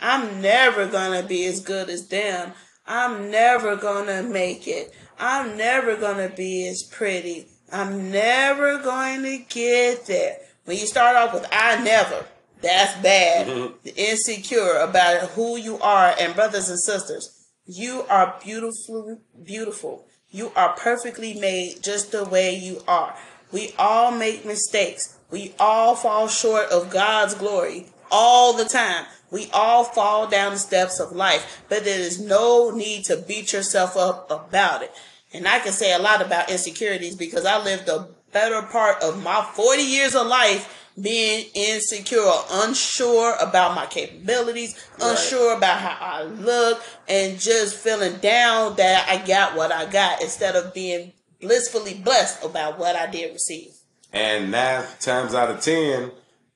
I'm 0.00 0.40
never 0.40 0.86
gonna 0.86 1.22
be 1.22 1.44
as 1.44 1.60
good 1.60 1.90
as 1.90 2.08
them. 2.08 2.52
I'm 2.86 3.30
never 3.30 3.76
gonna 3.76 4.22
make 4.22 4.66
it. 4.66 4.94
I'm 5.18 5.56
never 5.56 5.96
gonna 5.96 6.28
be 6.28 6.68
as 6.68 6.82
pretty. 6.82 7.46
I'm 7.72 8.10
never 8.10 8.78
going 8.78 9.22
to 9.22 9.38
get 9.38 10.06
there. 10.06 10.36
When 10.64 10.76
you 10.76 10.86
start 10.86 11.16
off 11.16 11.34
with 11.34 11.46
I 11.50 11.82
never, 11.82 12.24
that's 12.60 13.00
bad. 13.02 13.48
The 13.82 13.94
insecure 13.96 14.78
about 14.78 15.30
who 15.30 15.56
you 15.56 15.78
are. 15.80 16.14
And 16.18 16.34
brothers 16.34 16.68
and 16.68 16.78
sisters, 16.78 17.48
you 17.66 18.04
are 18.08 18.36
beautiful, 18.42 19.20
beautiful. 19.42 20.06
You 20.30 20.52
are 20.56 20.74
perfectly 20.74 21.34
made 21.34 21.82
just 21.82 22.12
the 22.12 22.24
way 22.24 22.54
you 22.54 22.82
are. 22.86 23.14
We 23.52 23.74
all 23.78 24.10
make 24.10 24.44
mistakes. 24.44 25.16
We 25.30 25.54
all 25.58 25.94
fall 25.96 26.28
short 26.28 26.70
of 26.70 26.90
God's 26.90 27.34
glory 27.34 27.86
all 28.14 28.52
the 28.52 28.64
time. 28.64 29.04
We 29.32 29.50
all 29.52 29.82
fall 29.82 30.28
down 30.28 30.52
the 30.52 30.58
steps 30.58 31.00
of 31.00 31.10
life, 31.10 31.64
but 31.68 31.84
there 31.84 31.98
is 31.98 32.20
no 32.20 32.70
need 32.70 33.04
to 33.06 33.16
beat 33.16 33.52
yourself 33.52 33.96
up 33.96 34.30
about 34.30 34.82
it. 34.82 34.92
And 35.32 35.48
I 35.48 35.58
can 35.58 35.72
say 35.72 35.92
a 35.92 35.98
lot 35.98 36.22
about 36.22 36.48
insecurities 36.48 37.16
because 37.16 37.44
I 37.44 37.62
lived 37.62 37.88
a 37.88 38.06
better 38.32 38.62
part 38.62 39.02
of 39.02 39.20
my 39.20 39.44
40 39.54 39.82
years 39.82 40.14
of 40.14 40.28
life 40.28 40.82
being 41.00 41.46
insecure, 41.54 42.30
unsure 42.52 43.34
about 43.40 43.74
my 43.74 43.86
capabilities, 43.86 44.76
Right. 45.00 45.10
unsure 45.10 45.54
about 45.56 45.80
how 45.80 45.96
I 46.00 46.22
look, 46.22 46.80
and 47.08 47.40
just 47.40 47.74
feeling 47.74 48.18
down 48.18 48.76
that 48.76 49.08
I 49.08 49.16
got 49.26 49.56
what 49.56 49.72
I 49.72 49.86
got 49.86 50.22
instead 50.22 50.54
of 50.54 50.72
being 50.72 51.12
blissfully 51.40 51.94
blessed 51.94 52.44
about 52.44 52.78
what 52.78 52.94
I 52.94 53.06
did 53.06 53.32
receive. 53.32 53.72
And 54.12 54.52
nine 54.52 54.84
times 55.00 55.34
out 55.34 55.50
of 55.50 55.60
ten, 55.60 56.12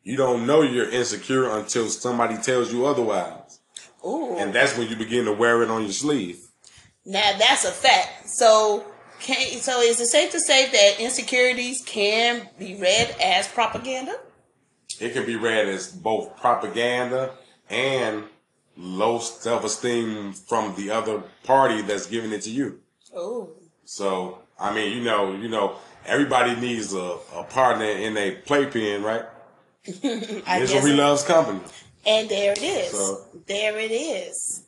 you 0.09 0.17
don't 0.17 0.47
know 0.47 0.63
you're 0.63 0.89
insecure 0.89 1.51
until 1.51 1.87
somebody 1.91 2.39
tells 2.39 2.73
you 2.73 2.87
otherwise. 2.87 3.61
Ooh. 4.07 4.39
And 4.39 4.55
that's 4.55 4.75
when 4.79 4.89
you 4.89 4.97
begin 4.97 5.27
to 5.27 5.35
wear 5.35 5.63
it 5.63 5.71
on 5.71 5.83
your 5.83 5.93
sleeve. 5.93 6.47
Now 7.05 7.37
that's 7.39 7.67
a 7.67 7.71
fact. 7.71 8.27
So 8.27 8.87
can 9.21 9.37
so 9.61 9.83
is 9.83 10.01
it 10.01 10.07
safe 10.07 10.31
to 10.33 10.41
say 10.41 10.71
that 10.71 10.99
insecurities 10.99 11.83
can 11.85 12.49
be 12.59 12.77
read 12.77 13.17
as 13.23 13.49
propaganda? 13.49 14.15
It 14.99 15.13
can 15.13 15.27
be 15.27 15.37
read 15.37 15.69
as 15.69 15.89
both 15.89 16.39
propaganda 16.39 17.33
and 17.69 18.25
low 18.79 19.19
self 19.19 19.63
esteem 19.63 20.33
from 20.33 20.75
the 20.75 20.91
other 20.91 21.23
party 21.45 21.83
that's 21.83 22.07
giving 22.07 22.33
it 22.33 22.41
to 22.43 22.51
you. 22.51 22.81
Oh. 23.15 23.51
So 23.85 24.39
I 24.59 24.75
mean, 24.75 24.97
you 24.97 25.05
know, 25.05 25.35
you 25.35 25.51
know, 25.51 25.77
everybody 26.07 26.59
needs 26.59 26.95
a, 26.95 27.19
a 27.35 27.45
partner 27.45 27.85
in 27.85 28.17
a 28.17 28.31
playpen, 28.37 29.03
right? 29.03 29.27
Misery 30.03 30.93
loves 30.93 31.23
company. 31.25 31.61
And 32.07 32.29
there 32.29 32.53
it 32.53 32.63
is. 32.63 32.91
So- 32.91 33.25
There 33.47 33.79
it 33.79 33.91
is. 33.91 34.65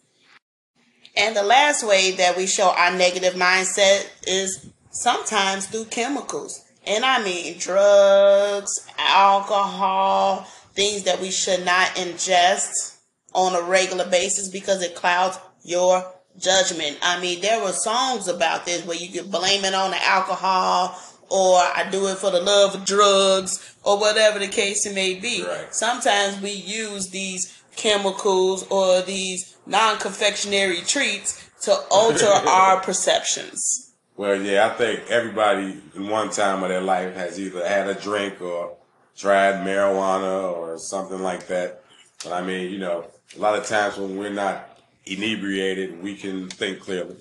And 1.17 1.37
the 1.37 1.43
last 1.43 1.87
way 1.87 2.12
that 2.12 2.37
we 2.37 2.47
show 2.47 2.71
our 2.71 2.93
negative 2.97 3.35
mindset 3.35 4.09
is 4.27 4.67
sometimes 4.91 5.67
through 5.67 5.87
chemicals. 5.87 6.65
And 6.87 7.05
I 7.05 7.23
mean 7.23 7.59
drugs, 7.59 8.87
alcohol, 8.99 10.47
things 10.75 11.03
that 11.05 11.21
we 11.21 11.31
should 11.31 11.65
not 11.65 11.89
ingest 11.97 12.97
on 13.35 13.55
a 13.55 13.62
regular 13.62 14.09
basis 14.09 14.49
because 14.49 14.83
it 14.83 14.95
clouds 14.95 15.39
your 15.62 16.05
judgment. 16.39 16.99
I 17.03 17.21
mean, 17.21 17.41
there 17.41 17.62
were 17.62 17.73
songs 17.73 18.29
about 18.29 18.65
this 18.65 18.85
where 18.87 18.97
you 18.97 19.09
could 19.11 19.31
blame 19.31 19.65
it 19.65 19.75
on 19.75 19.91
the 19.91 20.03
alcohol 20.03 20.99
or 21.31 21.59
I 21.59 21.89
do 21.91 22.07
it 22.09 22.19
for 22.19 22.31
the 22.31 22.41
love 22.41 22.75
of 22.75 22.85
drugs 22.85 23.77
or 23.85 23.99
whatever 23.99 24.39
the 24.39 24.49
case 24.49 24.93
may 24.93 25.15
be. 25.15 25.45
Right. 25.47 25.75
Sometimes 25.75 26.41
we 26.41 26.51
use 26.51 27.11
these 27.11 27.63
chemicals 27.77 28.67
or 28.71 29.01
these 29.03 29.57
non-confectionery 29.67 30.83
treats 30.83 31.49
to 31.63 31.73
alter 31.91 32.27
our 32.49 32.81
perceptions. 32.81 33.95
Well, 34.17 34.43
yeah, 34.43 34.67
I 34.67 34.77
think 34.77 35.09
everybody 35.09 35.81
in 35.95 36.09
one 36.09 36.31
time 36.31 36.63
of 36.63 36.69
their 36.69 36.83
life 36.83 37.15
has 37.15 37.41
either 37.41 37.67
had 37.67 37.89
a 37.89 37.95
drink 37.95 38.43
or 38.43 38.77
tried 39.17 39.67
marijuana 39.67 40.53
or 40.53 40.79
something 40.79 41.23
like 41.23 41.47
that. 41.47 41.83
But 42.23 42.33
I 42.35 42.43
mean, 42.43 42.71
you 42.71 42.79
know, 42.79 43.07
a 43.35 43.39
lot 43.39 43.59
of 43.59 43.67
times 43.67 43.97
when 43.97 44.19
we're 44.19 44.31
not 44.31 44.79
inebriated, 45.07 46.03
we 46.03 46.17
can 46.17 46.49
think 46.49 46.81
clearly. 46.81 47.17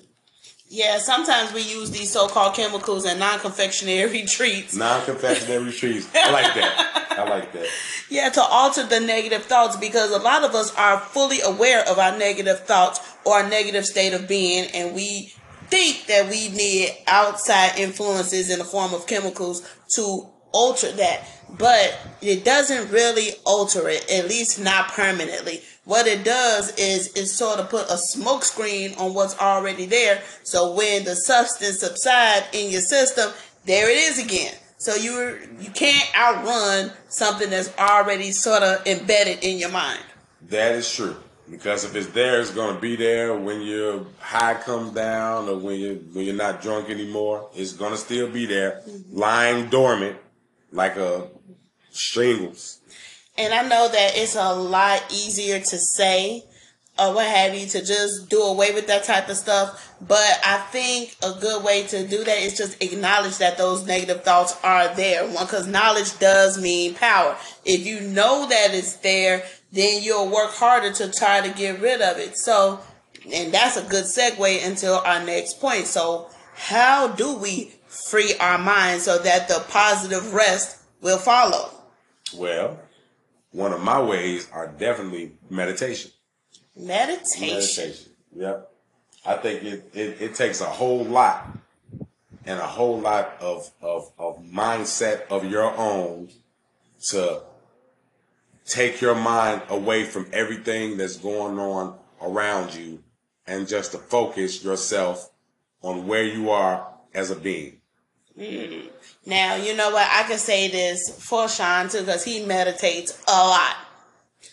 Yeah, 0.72 0.98
sometimes 0.98 1.52
we 1.52 1.62
use 1.62 1.90
these 1.90 2.12
so-called 2.12 2.54
chemicals 2.54 3.04
and 3.04 3.18
non-confectionery 3.18 4.22
treats. 4.28 4.76
Non-confectionery 4.76 5.72
treats. 5.72 6.08
I 6.14 6.30
like 6.30 6.54
that. 6.54 7.16
I 7.18 7.28
like 7.28 7.52
that. 7.54 7.66
Yeah, 8.08 8.28
to 8.28 8.40
alter 8.40 8.86
the 8.86 9.00
negative 9.00 9.46
thoughts 9.46 9.76
because 9.76 10.12
a 10.12 10.18
lot 10.18 10.44
of 10.44 10.54
us 10.54 10.72
are 10.76 11.00
fully 11.00 11.40
aware 11.40 11.82
of 11.88 11.98
our 11.98 12.16
negative 12.16 12.60
thoughts 12.60 13.00
or 13.24 13.34
our 13.38 13.48
negative 13.48 13.84
state 13.84 14.14
of 14.14 14.28
being, 14.28 14.70
and 14.72 14.94
we 14.94 15.32
think 15.70 16.06
that 16.06 16.30
we 16.30 16.50
need 16.50 16.96
outside 17.08 17.76
influences 17.76 18.48
in 18.48 18.60
the 18.60 18.64
form 18.64 18.94
of 18.94 19.08
chemicals 19.08 19.68
to 19.96 20.30
alter 20.52 20.92
that. 20.92 21.26
But 21.58 21.98
it 22.22 22.44
doesn't 22.44 22.92
really 22.92 23.30
alter 23.44 23.88
it, 23.88 24.08
at 24.08 24.28
least 24.28 24.60
not 24.60 24.92
permanently. 24.92 25.62
What 25.90 26.06
it 26.06 26.22
does 26.22 26.72
is 26.76 27.08
it 27.16 27.26
sort 27.26 27.58
of 27.58 27.68
put 27.68 27.90
a 27.90 27.98
smoke 27.98 28.44
screen 28.44 28.94
on 28.96 29.12
what's 29.12 29.36
already 29.40 29.86
there. 29.86 30.22
So 30.44 30.72
when 30.72 31.02
the 31.02 31.16
substance 31.16 31.80
subside 31.80 32.44
in 32.52 32.70
your 32.70 32.80
system, 32.80 33.32
there 33.64 33.90
it 33.90 33.98
is 33.98 34.24
again. 34.24 34.54
So 34.78 34.94
you 34.94 35.36
you 35.58 35.68
can't 35.70 36.08
outrun 36.16 36.92
something 37.08 37.50
that's 37.50 37.76
already 37.76 38.30
sort 38.30 38.62
of 38.62 38.86
embedded 38.86 39.42
in 39.42 39.58
your 39.58 39.70
mind. 39.70 39.98
That 40.42 40.76
is 40.76 40.94
true. 40.94 41.16
Because 41.50 41.82
if 41.82 41.96
it's 41.96 42.06
there, 42.10 42.40
it's 42.40 42.52
going 42.52 42.72
to 42.72 42.80
be 42.80 42.94
there 42.94 43.36
when 43.36 43.60
your 43.60 44.06
high 44.20 44.54
comes 44.54 44.92
down 44.92 45.48
or 45.48 45.56
when 45.56 45.80
you 45.80 46.06
when 46.12 46.24
you're 46.24 46.36
not 46.36 46.62
drunk 46.62 46.88
anymore. 46.88 47.50
It's 47.52 47.72
going 47.72 47.90
to 47.90 47.98
still 47.98 48.30
be 48.30 48.46
there, 48.46 48.82
mm-hmm. 48.88 49.18
lying 49.18 49.70
dormant 49.70 50.18
like 50.70 50.94
a 50.98 51.26
shingles. 51.92 52.79
And 53.40 53.54
I 53.54 53.66
know 53.66 53.88
that 53.88 54.16
it's 54.16 54.36
a 54.36 54.52
lot 54.54 55.02
easier 55.10 55.60
to 55.60 55.78
say 55.78 56.44
or 56.98 57.14
what 57.14 57.26
have 57.26 57.54
you 57.54 57.66
to 57.66 57.78
just 57.82 58.28
do 58.28 58.42
away 58.42 58.74
with 58.74 58.86
that 58.88 59.04
type 59.04 59.30
of 59.30 59.36
stuff. 59.38 59.94
But 60.06 60.38
I 60.44 60.58
think 60.70 61.16
a 61.22 61.32
good 61.40 61.64
way 61.64 61.86
to 61.86 62.06
do 62.06 62.22
that 62.22 62.38
is 62.38 62.58
just 62.58 62.82
acknowledge 62.82 63.38
that 63.38 63.56
those 63.56 63.86
negative 63.86 64.24
thoughts 64.24 64.58
are 64.62 64.94
there. 64.94 65.26
Because 65.26 65.66
knowledge 65.66 66.18
does 66.18 66.60
mean 66.60 66.92
power. 66.92 67.34
If 67.64 67.86
you 67.86 68.00
know 68.00 68.46
that 68.46 68.74
it's 68.74 68.96
there, 68.96 69.44
then 69.72 70.02
you'll 70.02 70.28
work 70.28 70.50
harder 70.50 70.92
to 70.92 71.10
try 71.10 71.40
to 71.40 71.56
get 71.56 71.80
rid 71.80 72.02
of 72.02 72.18
it. 72.18 72.36
So, 72.36 72.80
and 73.32 73.54
that's 73.54 73.78
a 73.78 73.88
good 73.88 74.04
segue 74.04 74.62
into 74.62 74.92
our 74.92 75.24
next 75.24 75.60
point. 75.60 75.86
So, 75.86 76.28
how 76.54 77.08
do 77.08 77.38
we 77.38 77.72
free 77.86 78.34
our 78.38 78.58
minds 78.58 79.04
so 79.04 79.16
that 79.16 79.48
the 79.48 79.64
positive 79.70 80.34
rest 80.34 80.82
will 81.00 81.16
follow? 81.16 81.70
Well, 82.34 82.78
one 83.52 83.72
of 83.72 83.82
my 83.82 84.00
ways 84.00 84.48
are 84.52 84.68
definitely 84.68 85.32
meditation. 85.48 86.10
Meditation. 86.76 87.40
Meditation. 87.40 88.12
Yep. 88.36 88.72
I 89.26 89.34
think 89.34 89.62
it, 89.64 89.90
it, 89.92 90.20
it 90.20 90.34
takes 90.34 90.60
a 90.60 90.66
whole 90.66 91.04
lot 91.04 91.58
and 92.46 92.58
a 92.58 92.66
whole 92.66 92.98
lot 92.98 93.36
of, 93.40 93.70
of, 93.82 94.10
of 94.18 94.42
mindset 94.44 95.26
of 95.28 95.44
your 95.44 95.76
own 95.76 96.30
to 97.10 97.42
take 98.64 99.00
your 99.00 99.14
mind 99.14 99.62
away 99.68 100.04
from 100.04 100.26
everything 100.32 100.96
that's 100.96 101.16
going 101.16 101.58
on 101.58 101.98
around 102.22 102.74
you 102.74 103.02
and 103.46 103.68
just 103.68 103.92
to 103.92 103.98
focus 103.98 104.62
yourself 104.64 105.30
on 105.82 106.06
where 106.06 106.24
you 106.24 106.50
are 106.50 106.86
as 107.12 107.30
a 107.30 107.36
being. 107.36 107.79
Mm. 108.38 108.88
Now, 109.26 109.56
you 109.56 109.76
know 109.76 109.90
what? 109.90 110.08
I 110.10 110.22
can 110.24 110.38
say 110.38 110.68
this 110.68 111.10
for 111.24 111.48
Sean 111.48 111.88
too, 111.88 112.00
because 112.00 112.24
he 112.24 112.44
meditates 112.44 113.22
a 113.28 113.32
lot. 113.32 113.76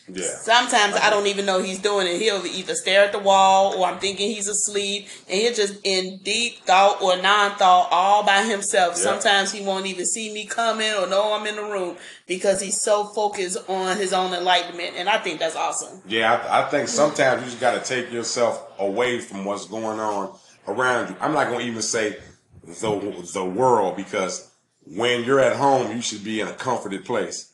Yeah. 0.09 0.23
Sometimes 0.23 0.95
I 0.95 1.09
don't 1.09 1.27
even 1.27 1.45
know 1.45 1.61
he's 1.61 1.79
doing 1.79 2.07
it. 2.07 2.21
He'll 2.21 2.45
either 2.45 2.75
stare 2.75 3.03
at 3.03 3.11
the 3.11 3.19
wall 3.19 3.75
or 3.77 3.87
I'm 3.87 3.99
thinking 3.99 4.29
he's 4.29 4.47
asleep 4.47 5.07
and 5.29 5.39
he's 5.39 5.57
just 5.57 5.79
in 5.83 6.19
deep 6.23 6.59
thought 6.65 7.01
or 7.01 7.21
non 7.21 7.57
thought 7.57 7.89
all 7.91 8.25
by 8.25 8.43
himself. 8.43 8.93
Yeah. 8.95 9.03
Sometimes 9.03 9.51
he 9.51 9.65
won't 9.65 9.85
even 9.85 10.05
see 10.05 10.33
me 10.33 10.45
coming 10.45 10.93
or 10.93 11.07
know 11.07 11.33
I'm 11.33 11.45
in 11.45 11.57
the 11.57 11.63
room 11.63 11.97
because 12.25 12.61
he's 12.61 12.81
so 12.81 13.05
focused 13.05 13.57
on 13.69 13.97
his 13.97 14.13
own 14.13 14.33
enlightenment. 14.33 14.95
And 14.95 15.09
I 15.09 15.17
think 15.17 15.39
that's 15.39 15.57
awesome. 15.57 16.01
Yeah, 16.07 16.33
I, 16.33 16.61
I 16.63 16.69
think 16.69 16.87
sometimes 16.87 17.41
you 17.41 17.47
just 17.47 17.59
got 17.59 17.83
to 17.83 17.85
take 17.85 18.11
yourself 18.11 18.65
away 18.79 19.19
from 19.19 19.43
what's 19.43 19.65
going 19.65 19.99
on 19.99 20.33
around 20.69 21.09
you. 21.09 21.15
I'm 21.19 21.33
not 21.33 21.47
going 21.47 21.59
to 21.59 21.65
even 21.65 21.81
say 21.81 22.17
the 22.67 23.29
the 23.33 23.45
world 23.45 23.95
because 23.95 24.51
when 24.85 25.23
you're 25.23 25.39
at 25.39 25.55
home, 25.55 25.95
you 25.95 26.01
should 26.01 26.23
be 26.23 26.41
in 26.41 26.47
a 26.47 26.53
comforted 26.53 27.05
place. 27.05 27.51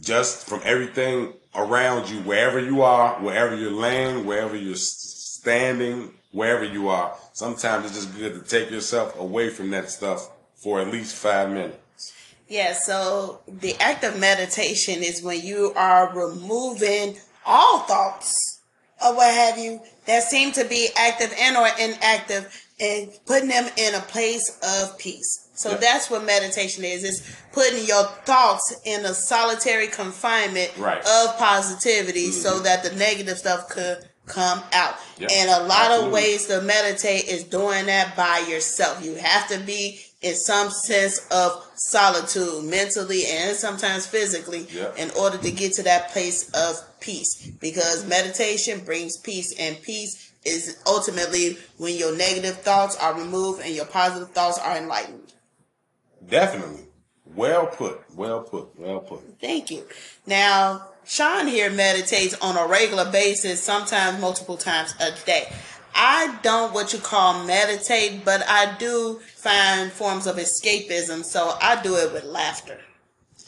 Just 0.00 0.48
from 0.48 0.60
everything 0.64 1.32
around 1.54 2.08
you, 2.08 2.18
wherever 2.20 2.58
you 2.58 2.82
are, 2.82 3.14
wherever 3.20 3.54
you're 3.56 3.70
laying, 3.70 4.26
wherever 4.26 4.56
you're 4.56 4.74
standing, 4.74 6.12
wherever 6.32 6.64
you 6.64 6.88
are. 6.88 7.14
Sometimes 7.32 7.86
it's 7.86 7.94
just 7.94 8.16
good 8.16 8.34
to 8.34 8.40
take 8.40 8.70
yourself 8.70 9.18
away 9.18 9.50
from 9.50 9.70
that 9.70 9.90
stuff 9.90 10.30
for 10.56 10.80
at 10.80 10.88
least 10.88 11.14
five 11.14 11.50
minutes. 11.50 11.76
Yeah, 12.48 12.74
so 12.74 13.40
the 13.46 13.74
act 13.80 14.04
of 14.04 14.18
meditation 14.18 15.02
is 15.02 15.22
when 15.22 15.40
you 15.40 15.72
are 15.74 16.12
removing 16.14 17.16
all 17.46 17.80
thoughts 17.80 18.60
or 19.04 19.16
what 19.16 19.32
have 19.32 19.58
you 19.58 19.80
that 20.06 20.22
seem 20.22 20.52
to 20.52 20.64
be 20.64 20.88
active 20.96 21.32
and 21.38 21.56
or 21.56 21.66
inactive 21.80 22.66
and 22.82 23.10
putting 23.26 23.48
them 23.48 23.68
in 23.76 23.94
a 23.94 24.00
place 24.00 24.58
of 24.62 24.98
peace. 24.98 25.38
So 25.54 25.70
Yeah. 25.70 25.76
that's 25.76 26.10
what 26.10 26.24
meditation 26.24 26.82
is. 26.84 27.04
It's 27.04 27.22
putting 27.52 27.84
your 27.86 28.04
thoughts 28.24 28.74
in 28.84 29.04
a 29.04 29.14
solitary 29.14 29.86
confinement 29.86 30.70
Right. 30.76 31.02
Mm-hmm. 31.02 31.28
of 31.30 31.38
positivity 31.38 32.32
so 32.32 32.58
that 32.60 32.82
the 32.82 32.90
negative 32.96 33.38
stuff 33.38 33.68
could 33.68 34.08
come 34.26 34.62
out. 34.72 34.94
Yeah, 35.18 35.28
And 35.30 35.50
a 35.50 35.64
lot 35.66 35.90
of 35.92 36.10
ways 36.12 36.46
to 36.46 36.60
meditate 36.62 37.24
is 37.28 37.44
doing 37.44 37.86
that 37.86 38.16
by 38.16 38.38
yourself. 38.40 39.04
You 39.04 39.14
have 39.16 39.48
to 39.48 39.58
be 39.58 40.00
in 40.22 40.36
some 40.36 40.70
sense 40.70 41.20
of 41.30 41.64
solitude 41.74 42.64
mentally 42.64 43.26
and 43.26 43.56
sometimes 43.56 44.06
physically 44.06 44.66
Yeah. 44.72 44.94
in 44.96 45.10
order 45.12 45.38
to 45.38 45.50
get 45.50 45.72
to 45.74 45.82
that 45.82 46.12
place 46.12 46.48
of 46.54 46.80
peace 47.00 47.34
because 47.60 48.04
meditation 48.04 48.80
brings 48.80 49.16
peace 49.16 49.52
and 49.58 49.80
peace 49.82 50.16
is 50.44 50.78
ultimately 50.86 51.58
when 51.78 51.96
your 51.96 52.16
negative 52.16 52.58
thoughts 52.58 52.96
are 52.96 53.14
removed 53.18 53.60
and 53.62 53.74
your 53.74 53.86
positive 53.86 54.30
thoughts 54.30 54.58
are 54.58 54.76
enlightened. 54.76 55.32
Definitely. 56.28 56.84
Well 57.34 57.66
put. 57.66 58.02
Well 58.14 58.42
put. 58.42 58.78
Well 58.78 59.00
put. 59.00 59.20
Thank 59.40 59.70
you. 59.70 59.84
Now, 60.26 60.88
Sean 61.04 61.46
here 61.46 61.70
meditates 61.70 62.34
on 62.40 62.56
a 62.56 62.66
regular 62.68 63.10
basis, 63.10 63.62
sometimes 63.62 64.20
multiple 64.20 64.56
times 64.56 64.94
a 65.00 65.12
day. 65.24 65.52
I 65.94 66.38
don't 66.42 66.72
what 66.72 66.92
you 66.92 66.98
call 66.98 67.44
meditate, 67.44 68.24
but 68.24 68.42
I 68.48 68.76
do 68.78 69.20
find 69.36 69.92
forms 69.92 70.26
of 70.26 70.36
escapism, 70.36 71.24
so 71.24 71.56
I 71.60 71.82
do 71.82 71.96
it 71.96 72.12
with 72.12 72.24
laughter. 72.24 72.80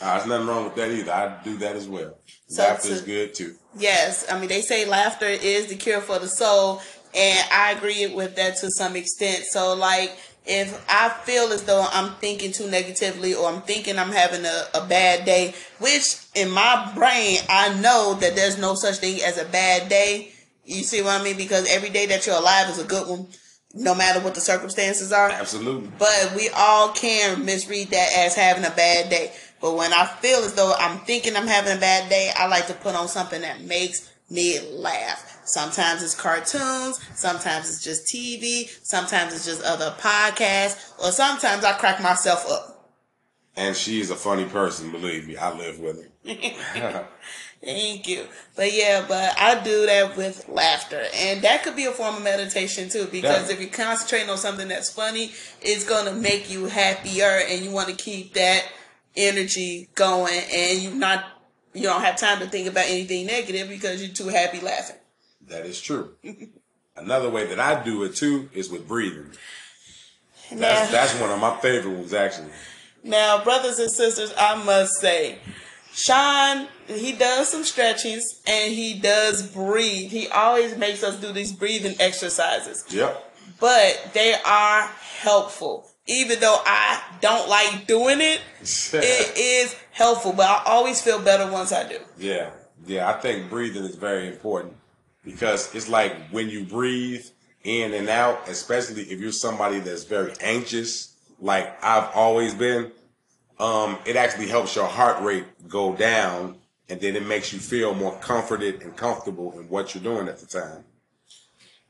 Uh, 0.01 0.17
there's 0.17 0.27
nothing 0.27 0.47
wrong 0.47 0.65
with 0.65 0.75
that 0.75 0.91
either. 0.91 1.13
I 1.13 1.43
do 1.43 1.57
that 1.59 1.77
as 1.77 1.89
well. 1.89 2.19
So 2.47 2.63
Laughter 2.63 2.89
is 2.89 3.01
good 3.01 3.35
too. 3.35 3.55
Yes, 3.77 4.27
I 4.31 4.39
mean 4.39 4.49
they 4.49 4.61
say 4.61 4.85
laughter 4.87 5.27
is 5.27 5.67
the 5.67 5.77
cure 5.77 6.01
for 6.01 6.19
the 6.19 6.29
soul, 6.29 6.81
and 7.15 7.49
I 7.51 7.73
agree 7.73 8.07
with 8.07 8.37
that 8.37 8.57
to 8.59 8.71
some 8.71 8.97
extent. 8.97 9.45
So 9.51 9.75
like 9.75 10.17
if 10.47 10.85
I 10.89 11.09
feel 11.09 11.53
as 11.53 11.63
though 11.63 11.87
I'm 11.91 12.15
thinking 12.17 12.53
too 12.53 12.71
negatively 12.71 13.35
or 13.35 13.49
I'm 13.49 13.63
thinking 13.63 13.99
I'm 13.99 14.13
having 14.13 14.45
a, 14.45 14.65
a 14.75 14.87
bad 14.87 15.25
day, 15.25 15.55
which 15.79 16.17
in 16.35 16.51
my 16.51 16.93
brain 16.95 17.39
I 17.49 17.75
know 17.81 18.15
that 18.21 18.37
there's 18.37 18.59
no 18.59 18.75
such 18.75 18.99
thing 18.99 19.23
as 19.23 19.39
a 19.39 19.47
bad 19.47 19.89
day. 19.89 20.33
You 20.65 20.83
see 20.83 21.03
what 21.03 21.21
I 21.21 21.25
mean? 21.25 21.37
Because 21.37 21.71
every 21.71 21.91
day 21.91 22.07
that 22.07 22.27
you're 22.27 22.37
alive 22.37 22.69
is 22.69 22.79
a 22.79 22.85
good 22.85 23.09
one, 23.09 23.29
no 23.75 23.95
matter 23.95 24.21
what 24.21 24.35
the 24.35 24.41
circumstances 24.41 25.13
are. 25.13 25.31
Absolutely. 25.31 25.91
But 25.99 26.33
we 26.37 26.51
all 26.55 26.91
can 26.91 27.45
misread 27.45 27.91
that 27.91 28.11
as 28.17 28.35
having 28.35 28.65
a 28.65 28.71
bad 28.71 29.11
day. 29.11 29.33
But 29.65 29.77
when 29.77 29.95
I 29.95 30.05
feel 30.05 30.41
as 30.41 30.53
though 30.53 30.75
I'm 30.79 30.99
thinking 31.07 31.35
I'm 31.35 31.47
having 31.47 31.75
a 31.75 31.81
bad 31.81 32.11
day, 32.11 32.31
I 32.37 32.49
like 32.49 32.67
to 32.67 32.75
put 32.75 32.95
on 32.95 33.09
something 33.09 33.41
that 33.41 33.63
makes 33.63 34.13
me 34.29 34.61
laugh. 34.61 35.41
Sometimes 35.47 36.03
it's 36.03 36.15
cartoons, 36.15 37.01
sometimes 37.15 37.71
it's 37.71 37.83
just 37.83 38.05
TV, 38.07 38.69
sometimes 38.85 39.35
it's 39.35 39.47
just 39.47 39.63
other 39.65 39.95
podcasts, 39.99 40.93
or 41.03 41.11
sometimes 41.13 41.65
I 41.65 41.73
crack 41.79 42.03
myself 42.03 42.45
up. 42.51 42.91
And 43.57 43.75
she 43.75 44.01
is 44.03 44.11
a 44.11 44.17
funny 44.17 44.45
person, 44.45 44.91
believe 44.91 45.27
me. 45.27 45.39
I 45.39 45.57
live 45.57 45.81
with 45.81 46.11
her. 46.27 47.09
Thank 47.65 48.07
you. 48.07 48.27
But 48.57 48.71
yeah, 48.71 49.03
but 49.09 49.35
I 49.41 49.65
do 49.65 49.87
that 49.87 50.15
with 50.15 50.47
laughter. 50.47 51.07
And 51.15 51.41
that 51.41 51.63
could 51.63 51.75
be 51.75 51.87
a 51.87 51.93
form 51.93 52.17
of 52.17 52.23
meditation 52.23 52.91
too, 52.91 53.07
because 53.11 53.49
Yeah. 53.49 53.55
if 53.55 53.61
you're 53.63 53.71
concentrating 53.71 54.29
on 54.29 54.37
something 54.37 54.69
that's 54.69 54.91
funny, 54.93 55.33
it's 55.63 55.85
going 55.85 56.05
to 56.05 56.13
make 56.13 56.51
you 56.51 56.67
happier 56.67 57.41
and 57.49 57.65
you 57.65 57.71
want 57.71 57.89
to 57.89 57.95
keep 57.95 58.35
that 58.35 58.65
energy 59.17 59.89
going 59.95 60.41
and 60.53 60.79
you 60.83 60.95
not, 60.95 61.25
you 61.73 61.83
don't 61.83 62.03
have 62.03 62.17
time 62.17 62.39
to 62.41 62.47
think 62.47 62.69
about 62.69 62.87
anything 62.87 63.27
negative 63.27 63.69
because 63.69 64.03
you're 64.05 64.15
too 64.15 64.29
happy 64.29 64.61
laughing. 64.61 64.97
that 65.49 65.65
is 65.67 65.81
true. 65.81 66.15
Another 66.97 67.29
way 67.29 67.47
that 67.47 67.59
I 67.59 67.83
do 67.83 68.03
it 68.05 68.15
too 68.15 68.49
is 68.53 68.71
with 68.71 68.87
breathing. 68.87 69.31
Now, 70.53 70.59
That's 70.61 70.93
that's 70.93 71.21
one 71.21 71.31
of 71.31 71.41
my 71.41 71.57
favorite 71.57 71.93
ones 71.93 72.13
actually. 72.15 72.51
now, 73.03 73.43
brothers 73.43 73.79
and 73.79 73.91
sisters, 73.91 74.33
I 74.39 74.63
must 74.63 75.01
say, 75.01 75.39
Sean, 75.93 76.69
he 76.87 77.13
does 77.13 77.49
some 77.49 77.65
stretches 77.65 78.43
and 78.47 78.73
he 78.73 78.99
does 78.99 79.43
breathe. 79.43 80.11
He 80.11 80.29
always 80.29 80.77
makes 80.77 81.03
us 81.03 81.17
do 81.21 81.33
these 81.33 81.53
breathing 81.53 81.97
exercises. 81.99 82.85
Yep. 82.91 83.33
but 83.59 84.11
they 84.13 84.35
are 84.45 84.83
helpful. 85.21 85.89
Even 86.07 86.39
though 86.41 86.61
I 86.67 87.03
don't 87.21 87.49
like 87.49 87.87
doing 87.87 88.21
it, 88.21 88.41
it 88.61 89.37
is 89.39 89.75
helpful. 89.91 90.33
But 90.33 90.49
I 90.49 90.63
always 90.67 91.01
feel 91.01 91.21
better 91.21 91.51
once 91.51 91.73
I 91.73 91.89
do. 91.89 91.99
Yeah, 92.19 92.51
yeah. 92.87 93.09
I 93.09 93.15
think 93.15 93.49
breathing 93.49 93.85
is 93.85 93.97
very 93.97 94.29
important 94.29 94.75
because 95.25 95.75
it's 95.75 95.89
like 95.89 96.15
when 96.31 96.49
you 96.51 96.65
breathe 96.65 97.25
in 97.63 97.95
and 97.95 98.09
out, 98.09 98.49
especially 98.49 99.03
if 99.03 99.19
you're 99.21 99.33
somebody 99.33 99.81
that's 99.81 100.05
very 100.05 100.35
anxious, 100.41 101.17
like 101.41 101.83
I've 101.83 102.11
always 102.15 102.55
been. 102.55 102.93
Um, 103.59 103.99
it 104.05 104.17
actually 104.17 104.49
helps 104.49 104.75
your 104.75 104.87
heart 104.87 105.23
rate 105.23 105.45
go 105.69 105.95
down, 105.95 106.59
and 106.89 107.01
then 107.01 107.17
it 107.17 107.25
makes 107.25 107.53
you 107.53 107.61
feel 107.61 107.95
more 107.95 108.19
comforted 108.19 108.83
and 108.83 108.97
comfortable 108.97 109.59
in 109.59 109.69
what 109.69 109.95
you're 109.95 110.03
doing 110.03 110.29
at 110.29 110.39
the 110.39 110.47
time. 110.47 110.85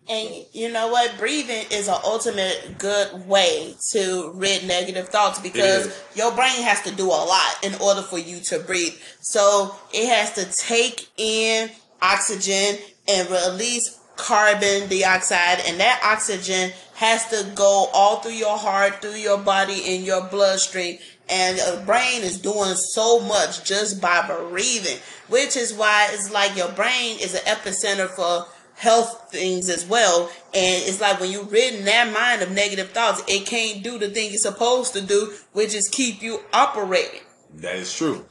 And 0.06 0.44
you 0.52 0.70
know 0.70 0.88
what? 0.88 1.16
Breathing 1.18 1.64
is 1.70 1.88
an 1.88 1.96
ultimate 2.04 2.76
good 2.78 3.26
way 3.26 3.74
to 3.92 4.32
rid 4.34 4.66
negative 4.66 5.08
thoughts 5.08 5.40
because 5.40 5.98
your 6.14 6.30
brain 6.32 6.62
has 6.62 6.82
to 6.82 6.94
do 6.94 7.06
a 7.06 7.24
lot 7.24 7.58
in 7.62 7.74
order 7.80 8.02
for 8.02 8.18
you 8.18 8.40
to 8.40 8.58
breathe. 8.58 8.94
So 9.20 9.74
it 9.94 10.08
has 10.08 10.32
to 10.34 10.44
take 10.66 11.08
in 11.16 11.70
oxygen 12.02 12.78
and 13.08 13.30
release 13.30 13.98
carbon 14.16 14.88
dioxide, 14.88 15.60
and 15.66 15.80
that 15.80 16.00
oxygen 16.04 16.72
has 16.94 17.26
to 17.28 17.50
go 17.54 17.88
all 17.92 18.16
through 18.16 18.32
your 18.32 18.56
heart, 18.56 19.00
through 19.02 19.16
your 19.16 19.38
body, 19.38 19.96
in 19.96 20.04
your 20.04 20.28
bloodstream. 20.28 20.98
And 21.28 21.58
the 21.58 21.82
brain 21.86 22.22
is 22.22 22.38
doing 22.38 22.74
so 22.74 23.20
much 23.20 23.64
just 23.64 24.00
by 24.00 24.26
breathing, 24.26 24.98
which 25.28 25.56
is 25.56 25.72
why 25.72 26.08
it's 26.12 26.30
like 26.30 26.56
your 26.56 26.70
brain 26.72 27.18
is 27.20 27.34
an 27.34 27.40
epicenter 27.40 28.08
for 28.08 28.46
health 28.84 29.30
things 29.32 29.68
as 29.68 29.84
well. 29.86 30.30
And 30.54 30.84
it's 30.88 31.00
like 31.00 31.18
when 31.20 31.32
you're 31.32 31.44
ridden 31.44 31.84
that 31.86 32.12
mind 32.12 32.42
of 32.42 32.50
negative 32.52 32.90
thoughts, 32.90 33.22
it 33.26 33.46
can't 33.46 33.82
do 33.82 33.98
the 33.98 34.08
thing 34.10 34.32
it's 34.32 34.42
supposed 34.42 34.92
to 34.94 35.00
do, 35.00 35.32
which 35.52 35.74
is 35.74 35.88
keep 35.88 36.22
you 36.22 36.40
operating. 36.52 37.20
That 37.56 37.76
is 37.76 37.92
true, 37.96 38.24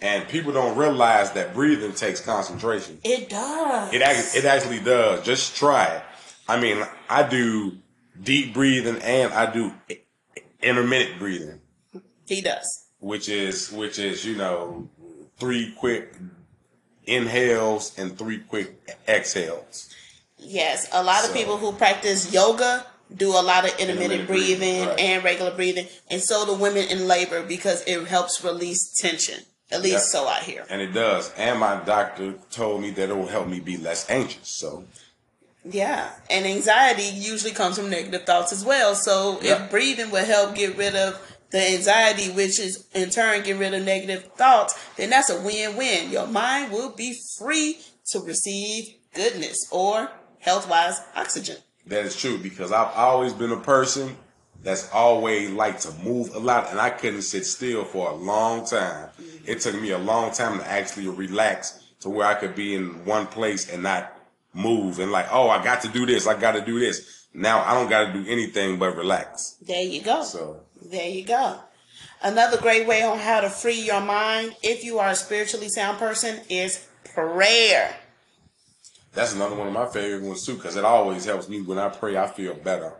and 0.00 0.28
people 0.28 0.52
don't 0.52 0.76
realize 0.76 1.32
that 1.32 1.54
breathing 1.54 1.92
takes 1.92 2.20
concentration. 2.20 2.98
It 3.04 3.28
does. 3.28 3.92
It 3.94 4.02
actually, 4.02 4.38
it 4.40 4.44
actually 4.44 4.80
does. 4.80 5.24
Just 5.24 5.56
try 5.56 5.84
it. 5.86 6.02
I 6.48 6.60
mean, 6.60 6.84
I 7.08 7.22
do 7.22 7.78
deep 8.22 8.52
breathing 8.52 8.96
and 9.02 9.32
I 9.32 9.50
do 9.52 9.72
intermittent 10.62 11.18
breathing, 11.18 11.60
he 12.26 12.40
does. 12.42 12.86
which 12.98 13.28
is 13.28 13.72
which 13.72 13.98
is 13.98 14.24
you 14.26 14.36
know 14.36 14.88
three 15.38 15.72
quick 15.78 16.14
inhales 17.04 17.98
and 17.98 18.16
three 18.18 18.38
quick 18.38 18.78
exhales. 19.08 19.94
Yes, 20.42 20.88
a 20.92 21.02
lot 21.02 21.24
of 21.26 21.32
people 21.34 21.56
who 21.58 21.72
practice 21.72 22.32
yoga 22.32 22.86
do 23.14 23.30
a 23.30 23.42
lot 23.42 23.64
of 23.64 23.70
intermittent 23.78 24.22
Intermittent 24.22 24.28
breathing, 24.28 24.58
breathing 24.58 24.86
right. 24.88 24.98
and 25.00 25.24
regular 25.24 25.54
breathing, 25.54 25.86
and 26.10 26.20
so 26.22 26.46
do 26.46 26.54
women 26.54 26.88
in 26.88 27.06
labor 27.08 27.42
because 27.42 27.82
it 27.86 28.06
helps 28.06 28.42
release 28.44 28.92
tension. 29.00 29.40
At 29.72 29.82
least 29.82 29.94
Yep. 29.94 30.02
so 30.02 30.26
I 30.26 30.40
hear. 30.40 30.66
And 30.68 30.80
it 30.80 30.92
does. 30.92 31.30
And 31.36 31.60
my 31.60 31.76
doctor 31.76 32.34
told 32.50 32.82
me 32.82 32.90
that 32.90 33.08
it 33.08 33.16
will 33.16 33.28
help 33.28 33.46
me 33.46 33.60
be 33.60 33.76
less 33.76 34.08
anxious. 34.10 34.48
So 34.48 34.84
Yeah, 35.64 36.10
and 36.30 36.46
anxiety 36.46 37.02
usually 37.04 37.52
comes 37.52 37.76
from 37.76 37.90
negative 37.90 38.24
thoughts 38.24 38.50
as 38.52 38.64
well. 38.64 38.94
So 38.94 39.38
Yeah. 39.42 39.64
if 39.64 39.70
breathing 39.70 40.10
will 40.10 40.24
help 40.24 40.54
get 40.56 40.76
rid 40.76 40.96
of 40.96 41.20
the 41.50 41.60
anxiety, 41.74 42.30
which 42.30 42.58
is 42.58 42.84
in 42.94 43.10
turn 43.10 43.42
get 43.42 43.58
rid 43.58 43.74
of 43.74 43.84
negative 43.84 44.30
thoughts, 44.36 44.74
then 44.96 45.10
that's 45.10 45.28
a 45.30 45.38
win-win. 45.40 46.10
Your 46.10 46.26
mind 46.26 46.72
will 46.72 46.88
be 46.90 47.20
free 47.38 47.78
to 48.10 48.20
receive 48.20 48.94
goodness 49.14 49.66
or 49.70 50.10
health-wise 50.40 51.00
oxygen. 51.16 51.56
that 51.86 52.04
is 52.04 52.16
true 52.16 52.38
because 52.38 52.72
I've 52.72 52.94
always 52.96 53.32
been 53.32 53.52
a 53.52 53.60
person 53.60 54.16
that's 54.62 54.90
always 54.92 55.50
liked 55.50 55.82
to 55.82 55.92
move 56.04 56.34
a 56.34 56.38
lot 56.38 56.70
and 56.70 56.78
I 56.80 56.90
couldn't 56.90 57.22
sit 57.22 57.46
still 57.46 57.84
for 57.84 58.10
a 58.10 58.14
long 58.14 58.66
time. 58.66 59.08
It 59.46 59.60
took 59.60 59.80
me 59.80 59.90
a 59.90 59.98
long 59.98 60.32
time 60.32 60.58
to 60.58 60.66
actually 60.68 61.08
relax 61.08 61.82
to 62.00 62.10
where 62.10 62.26
I 62.26 62.34
could 62.34 62.54
be 62.54 62.74
in 62.74 63.04
one 63.04 63.26
place 63.26 63.70
and 63.70 63.82
not 63.82 64.16
move 64.52 64.98
and 64.98 65.10
like, 65.12 65.28
oh, 65.30 65.48
I 65.48 65.62
got 65.64 65.80
to 65.82 65.88
do 65.88 66.04
this, 66.06 66.26
I 66.26 66.38
got 66.38 66.52
to 66.52 66.60
do 66.60 66.78
this. 66.78 67.26
Now 67.32 67.62
I 67.64 67.74
don't 67.74 67.88
got 67.88 68.06
to 68.06 68.12
do 68.12 68.28
anything 68.28 68.78
but 68.78 68.96
relax. 68.96 69.56
There 69.62 69.82
you 69.82 70.02
go. 70.02 70.22
So 70.24 70.60
There 70.82 71.08
you 71.08 71.24
go. 71.24 71.60
Another 72.22 72.58
great 72.60 72.86
way 72.86 73.02
on 73.02 73.18
how 73.18 73.40
to 73.40 73.48
free 73.48 73.80
your 73.80 74.00
mind, 74.02 74.54
if 74.62 74.84
you 74.84 74.98
are 74.98 75.10
a 75.10 75.14
spiritually 75.14 75.70
sound 75.70 75.96
person, 75.98 76.40
is 76.50 76.86
prayer. 77.14 77.96
That's 79.12 79.34
another 79.34 79.56
one 79.56 79.66
of 79.66 79.72
my 79.72 79.86
favorite 79.86 80.22
ones 80.26 80.44
too 80.46 80.54
because 80.54 80.76
it 80.76 80.84
always 80.84 81.24
helps 81.24 81.48
me 81.48 81.60
when 81.62 81.78
I 81.78 81.88
pray. 81.88 82.16
I 82.16 82.26
feel 82.26 82.54
better 82.54 82.92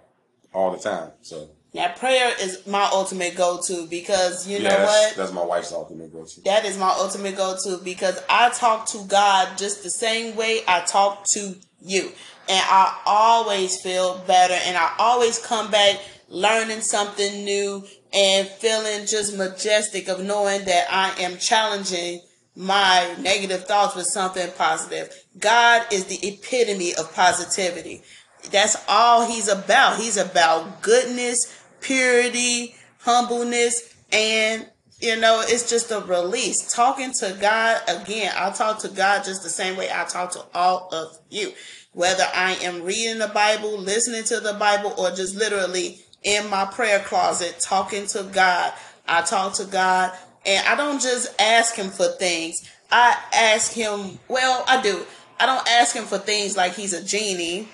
all 0.52 0.70
the 0.72 0.78
time. 0.78 1.12
So 1.22 1.50
Now, 1.72 1.92
prayer 1.94 2.32
is 2.40 2.66
my 2.66 2.88
ultimate 2.92 3.36
go-to 3.36 3.86
because 3.86 4.46
you 4.48 4.58
know 4.58 4.70
that's, 4.70 4.90
what? 4.90 5.16
that's 5.16 5.32
my 5.32 5.44
wife's 5.44 5.72
ultimate 5.72 6.12
go-to. 6.12 6.40
That 6.42 6.64
is 6.64 6.76
my 6.76 6.90
ultimate 6.90 7.36
go-to 7.36 7.78
because 7.84 8.20
I 8.28 8.50
talk 8.50 8.86
to 8.88 9.04
God 9.06 9.56
just 9.56 9.82
the 9.82 9.90
same 9.90 10.34
way 10.36 10.62
I 10.66 10.80
talk 10.80 11.24
to 11.34 11.54
you. 11.80 12.12
And 12.48 12.64
I 12.68 13.00
always 13.06 13.80
feel 13.80 14.18
better 14.26 14.54
and 14.66 14.76
I 14.76 14.92
always 14.98 15.38
come 15.38 15.70
back 15.70 16.00
learning 16.28 16.80
something 16.80 17.44
new 17.44 17.84
and 18.12 18.48
feeling 18.48 19.06
just 19.06 19.36
majestic 19.36 20.08
of 20.08 20.24
knowing 20.24 20.64
that 20.64 20.86
I 20.90 21.12
am 21.22 21.38
challenging 21.38 22.20
my 22.56 23.14
negative 23.20 23.64
thoughts 23.66 23.96
with 23.96 24.06
something 24.06 24.50
positive. 24.56 25.14
God 25.38 25.86
is 25.92 26.06
the 26.06 26.18
epitome 26.26 26.94
of 26.94 27.14
positivity. 27.14 28.02
That's 28.50 28.76
all 28.88 29.26
he's 29.26 29.48
about. 29.48 29.98
He's 29.98 30.16
about 30.16 30.82
goodness, 30.82 31.62
purity, 31.80 32.74
humbleness, 33.00 33.94
and 34.12 34.66
you 35.00 35.18
know, 35.18 35.42
it's 35.42 35.70
just 35.70 35.90
a 35.90 36.00
release. 36.00 36.74
Talking 36.74 37.12
to 37.20 37.36
God 37.40 37.80
again, 37.88 38.32
I 38.36 38.50
talk 38.50 38.80
to 38.80 38.88
God 38.88 39.24
just 39.24 39.42
the 39.42 39.48
same 39.48 39.78
way 39.78 39.88
I 39.90 40.04
talk 40.04 40.32
to 40.32 40.44
all 40.54 40.88
of 40.92 41.18
you. 41.30 41.52
Whether 41.92 42.24
I 42.34 42.52
am 42.62 42.82
reading 42.82 43.18
the 43.18 43.28
Bible, 43.28 43.78
listening 43.78 44.24
to 44.24 44.40
the 44.40 44.52
Bible, 44.52 44.94
or 44.98 45.10
just 45.10 45.34
literally 45.34 46.00
in 46.22 46.48
my 46.50 46.66
prayer 46.66 47.00
closet 47.00 47.58
talking 47.60 48.06
to 48.08 48.24
God. 48.24 48.72
I 49.08 49.22
talk 49.22 49.54
to 49.54 49.64
God 49.64 50.12
and 50.46 50.66
I 50.66 50.74
don't 50.76 51.00
just 51.00 51.40
ask 51.40 51.74
him 51.74 51.90
for 51.90 52.06
things. 52.06 52.68
I 52.90 53.16
ask 53.32 53.72
him, 53.72 54.18
well, 54.28 54.64
I 54.66 54.80
do. 54.82 55.04
I 55.38 55.46
don't 55.46 55.66
ask 55.68 55.94
him 55.94 56.04
for 56.04 56.18
things 56.18 56.56
like 56.56 56.74
he's 56.74 56.92
a 56.92 57.02
genie, 57.02 57.68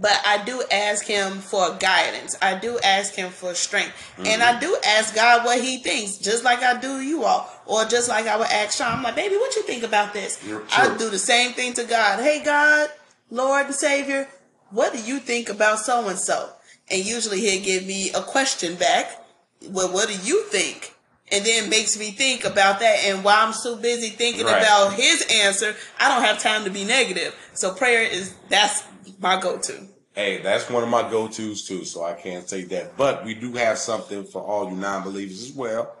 but 0.00 0.18
I 0.26 0.42
do 0.42 0.62
ask 0.70 1.04
him 1.04 1.34
for 1.34 1.76
guidance. 1.78 2.36
I 2.40 2.58
do 2.58 2.78
ask 2.82 3.14
him 3.14 3.30
for 3.30 3.54
strength. 3.54 3.92
And 4.18 4.42
I 4.42 4.52
mm-hmm. 4.52 4.60
do 4.60 4.76
ask 4.86 5.14
God 5.14 5.44
what 5.44 5.60
he 5.60 5.76
thinks, 5.78 6.16
just 6.16 6.42
like 6.42 6.60
I 6.62 6.80
do 6.80 7.00
you 7.00 7.24
all. 7.24 7.48
Or 7.66 7.84
just 7.84 8.08
like 8.08 8.26
I 8.26 8.36
would 8.36 8.48
ask 8.48 8.78
Sean, 8.78 8.94
I'm 8.94 9.02
like, 9.02 9.14
baby, 9.14 9.36
what 9.36 9.54
you 9.54 9.62
think 9.62 9.84
about 9.84 10.12
this? 10.12 10.42
I 10.72 10.96
do 10.96 11.10
the 11.10 11.18
same 11.18 11.52
thing 11.52 11.74
to 11.74 11.84
God. 11.84 12.20
Hey, 12.20 12.42
God, 12.42 12.88
Lord 13.30 13.66
and 13.66 13.74
Savior, 13.74 14.26
what 14.70 14.92
do 14.92 15.02
you 15.02 15.18
think 15.18 15.50
about 15.50 15.78
so 15.78 16.08
and 16.08 16.18
so? 16.18 16.50
And 16.90 17.04
usually 17.04 17.40
he'll 17.40 17.62
give 17.62 17.86
me 17.86 18.10
a 18.12 18.22
question 18.22 18.76
back. 18.76 19.24
Well, 19.68 19.92
what 19.92 20.08
do 20.08 20.14
you 20.14 20.44
think? 20.44 20.89
And 21.32 21.44
then 21.44 21.70
makes 21.70 21.96
me 21.98 22.10
think 22.10 22.44
about 22.44 22.80
that. 22.80 23.04
And 23.04 23.22
while 23.22 23.46
I'm 23.46 23.52
so 23.52 23.76
busy 23.76 24.08
thinking 24.10 24.44
Right. 24.46 24.62
about 24.62 24.94
his 24.94 25.24
answer, 25.32 25.76
I 25.98 26.08
don't 26.08 26.24
have 26.24 26.40
time 26.40 26.64
to 26.64 26.70
be 26.70 26.84
negative. 26.84 27.34
So 27.54 27.72
prayer 27.72 28.02
is 28.02 28.34
that's 28.48 28.82
my 29.20 29.40
go-to. 29.40 29.86
Hey, 30.14 30.38
that's 30.42 30.68
one 30.68 30.82
of 30.82 30.88
my 30.88 31.08
go-tos 31.08 31.66
too, 31.66 31.84
so 31.84 32.04
I 32.04 32.14
can't 32.14 32.48
say 32.48 32.64
that. 32.64 32.96
But 32.96 33.24
we 33.24 33.34
do 33.34 33.52
have 33.52 33.78
something 33.78 34.24
for 34.24 34.42
all 34.42 34.68
you 34.68 34.76
non-believers 34.76 35.42
as 35.44 35.52
well. 35.52 35.94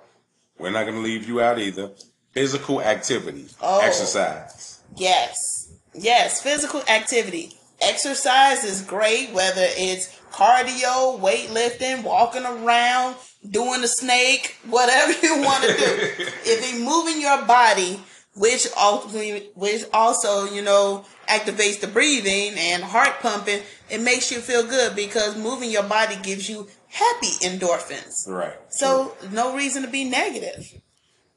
We're 0.58 0.70
not 0.70 0.82
going 0.82 0.96
to 0.96 1.00
leave 1.02 1.28
you 1.28 1.40
out 1.40 1.58
either. 1.58 1.92
Physical 2.32 2.80
activity, 2.82 3.46
Oh. 3.62 3.80
exercise. 3.80 4.80
Yes. 4.96 5.68
Yes, 5.94 6.42
physical 6.42 6.82
activity. 6.88 7.56
Exercise 7.80 8.62
is 8.64 8.82
great, 8.82 9.30
whether 9.32 9.64
it's 9.76 10.08
cardio, 10.32 11.18
weightlifting, 11.20 12.02
walking 12.02 12.44
around, 12.44 13.16
doing 13.48 13.82
a 13.82 13.88
snake, 13.88 14.56
whatever 14.68 15.12
you 15.22 15.40
want 15.40 15.64
to 15.64 15.68
do. 15.68 15.84
if 16.44 16.72
you're 16.72 16.84
moving 16.84 17.20
your 17.20 17.44
body, 17.44 18.00
which 18.36 18.66
ultimately, 18.78 19.50
which 19.54 19.84
also, 19.92 20.44
you 20.44 20.62
know, 20.62 21.04
activates 21.28 21.80
the 21.80 21.86
breathing 21.86 22.54
and 22.58 22.82
heart 22.82 23.20
pumping, 23.20 23.62
it 23.88 24.00
makes 24.00 24.30
you 24.30 24.38
feel 24.40 24.64
good 24.66 24.94
because 24.94 25.36
moving 25.36 25.70
your 25.70 25.82
body 25.82 26.16
gives 26.22 26.48
you 26.48 26.68
happy 26.88 27.32
endorphins. 27.44 28.28
Right. 28.28 28.56
So 28.68 29.16
no 29.32 29.56
reason 29.56 29.82
to 29.82 29.88
be 29.88 30.04
negative. 30.04 30.80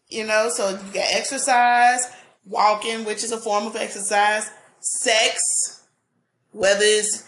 You 0.10 0.26
know, 0.26 0.50
so 0.50 0.70
you 0.70 0.94
got 0.94 1.06
exercise, 1.12 2.12
walking, 2.46 3.06
which 3.06 3.24
is 3.24 3.32
a 3.32 3.38
form 3.38 3.66
of 3.66 3.76
exercise, 3.76 4.50
sex, 4.80 5.84
whether 6.52 6.84
it's 6.84 7.28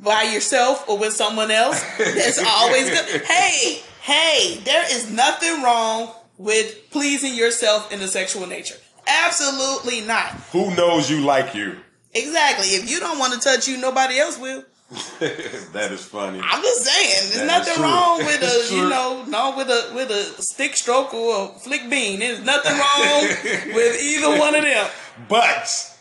by 0.00 0.22
yourself 0.22 0.88
or 0.88 0.98
with 0.98 1.14
someone 1.14 1.50
else, 1.50 1.82
that's 1.98 2.38
always 2.46 2.90
good. 2.90 3.22
Hey, 3.26 3.82
hey, 4.04 4.60
there 4.64 4.84
is 4.94 5.10
nothing 5.10 5.62
wrong 5.62 6.12
with 6.36 6.90
pleasing 6.90 7.34
yourself 7.34 7.90
in 7.90 8.00
the 8.00 8.06
sexual 8.06 8.46
nature. 8.46 8.76
Absolutely 9.06 10.02
not. 10.02 10.28
Who 10.52 10.74
knows 10.76 11.08
you 11.08 11.20
like 11.20 11.54
you? 11.54 11.76
Exactly. 12.12 12.66
If 12.68 12.90
you 12.90 13.00
don't 13.00 13.18
want 13.18 13.32
to 13.32 13.40
touch 13.40 13.66
you, 13.66 13.78
nobody 13.78 14.18
else 14.18 14.38
will. 14.38 14.62
that 15.20 15.88
is 15.90 16.04
funny. 16.04 16.38
I'm 16.42 16.62
just 16.62 16.84
saying, 16.84 17.30
there's 17.30 17.48
That 17.48 17.66
nothing 17.66 17.82
wrong 17.82 18.18
with 18.18 18.42
a, 18.42 18.74
you 18.74 18.88
know, 18.90 19.24
no 19.26 19.56
with 19.56 19.68
a 19.68 19.92
with 19.94 20.10
a 20.10 20.42
stick 20.42 20.76
stroke 20.76 21.14
or 21.14 21.46
a 21.46 21.58
flick 21.58 21.88
bean. 21.88 22.20
There's 22.20 22.44
nothing 22.44 22.72
wrong 22.72 23.22
with 23.74 24.02
either 24.02 24.38
one 24.38 24.54
of 24.54 24.62
them. 24.62 24.90
But 25.28 25.96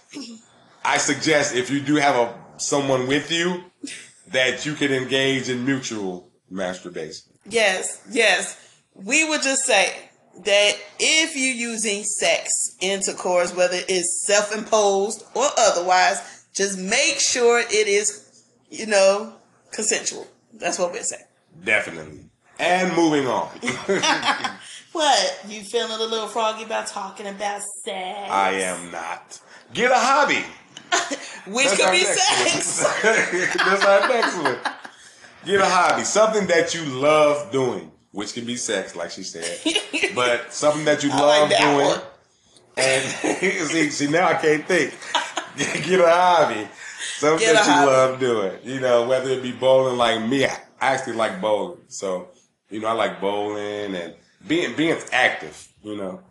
I 0.84 0.98
suggest 0.98 1.56
if 1.56 1.72
you 1.72 1.80
do 1.80 1.96
have 1.96 2.16
a 2.16 2.38
someone 2.58 3.08
with 3.08 3.32
you, 3.32 3.64
that 4.28 4.66
you 4.66 4.74
can 4.74 4.92
engage 4.92 5.48
in 5.50 5.66
mutual 5.66 6.30
masturbation. 6.50 7.33
Yes, 7.48 8.02
yes. 8.10 8.60
We 8.96 9.28
would 9.28 9.42
just 9.42 9.64
say 9.66 10.10
that 10.46 10.74
if 11.00 11.36
you're 11.36 11.54
using 11.72 12.04
sex 12.04 12.76
intercourse, 12.80 13.56
whether 13.56 13.80
it's 13.88 14.26
self-imposed 14.26 15.24
or 15.36 15.46
otherwise, 15.58 16.46
just 16.54 16.80
make 16.80 17.20
sure 17.20 17.60
it 17.60 17.88
is, 17.88 18.44
you 18.70 18.86
know, 18.86 19.34
consensual. 19.72 20.28
That's 20.54 20.80
what 20.80 20.92
we're 20.92 21.04
saying. 21.04 21.26
Definitely. 21.64 22.26
And 22.60 22.96
moving 22.96 23.28
on. 23.28 23.50
What? 24.94 25.40
You 25.50 25.64
feeling 25.64 25.92
a 25.92 26.04
little 26.04 26.28
froggy 26.28 26.64
about 26.64 26.86
talking 26.86 27.26
about 27.26 27.64
sex? 27.84 28.30
I 28.30 28.52
am 28.52 28.92
not. 28.92 29.42
Get 29.74 29.90
a 29.90 29.96
hobby. 29.96 30.36
Which 31.52 31.66
That's 31.66 31.82
could 31.82 31.92
be 31.92 32.04
sex. 32.04 32.84
That's 33.58 33.84
our 33.84 34.08
next 34.08 34.38
one. 34.38 34.73
Get 35.46 35.60
a 35.62 35.66
hobby. 35.66 36.04
Something 36.04 36.48
that 36.48 36.74
you 36.74 36.84
love 36.86 37.52
doing, 37.52 37.92
which 38.12 38.34
can 38.34 38.46
be 38.46 38.56
sex, 38.56 38.96
like 38.96 39.12
she 39.12 39.24
said. 39.24 39.60
But 40.16 40.54
something 40.54 40.86
that 40.86 41.04
you 41.04 41.10
I 41.12 41.20
love 41.20 41.42
like 41.42 41.50
that 41.58 41.60
doing. 41.76 41.88
one. 41.88 42.02
And 42.78 43.04
see, 43.70 43.90
see, 43.90 44.08
now 44.08 44.28
I 44.28 44.36
can't 44.36 44.66
think. 44.68 44.94
Get 45.86 46.00
a 46.00 46.08
hobby. 46.10 46.68
Something 47.18 47.40
Get 47.48 47.54
that 47.54 47.66
you 47.66 47.72
hobby. 47.74 47.92
love 47.92 48.20
doing. 48.20 48.54
You 48.64 48.80
know, 48.80 49.08
whether 49.08 49.30
it 49.30 49.42
be 49.42 49.52
bowling 49.52 49.98
like 49.98 50.22
me, 50.28 50.46
I 50.46 50.58
actually 50.80 51.14
like 51.16 51.42
bowling. 51.42 51.80
So, 51.88 52.28
you 52.70 52.80
know, 52.80 52.88
I 52.88 52.92
like 52.94 53.20
bowling 53.20 53.96
and 53.96 54.14
being 54.48 54.76
being 54.76 54.98
active, 55.12 55.68
you 55.84 55.96
know. 55.98 56.22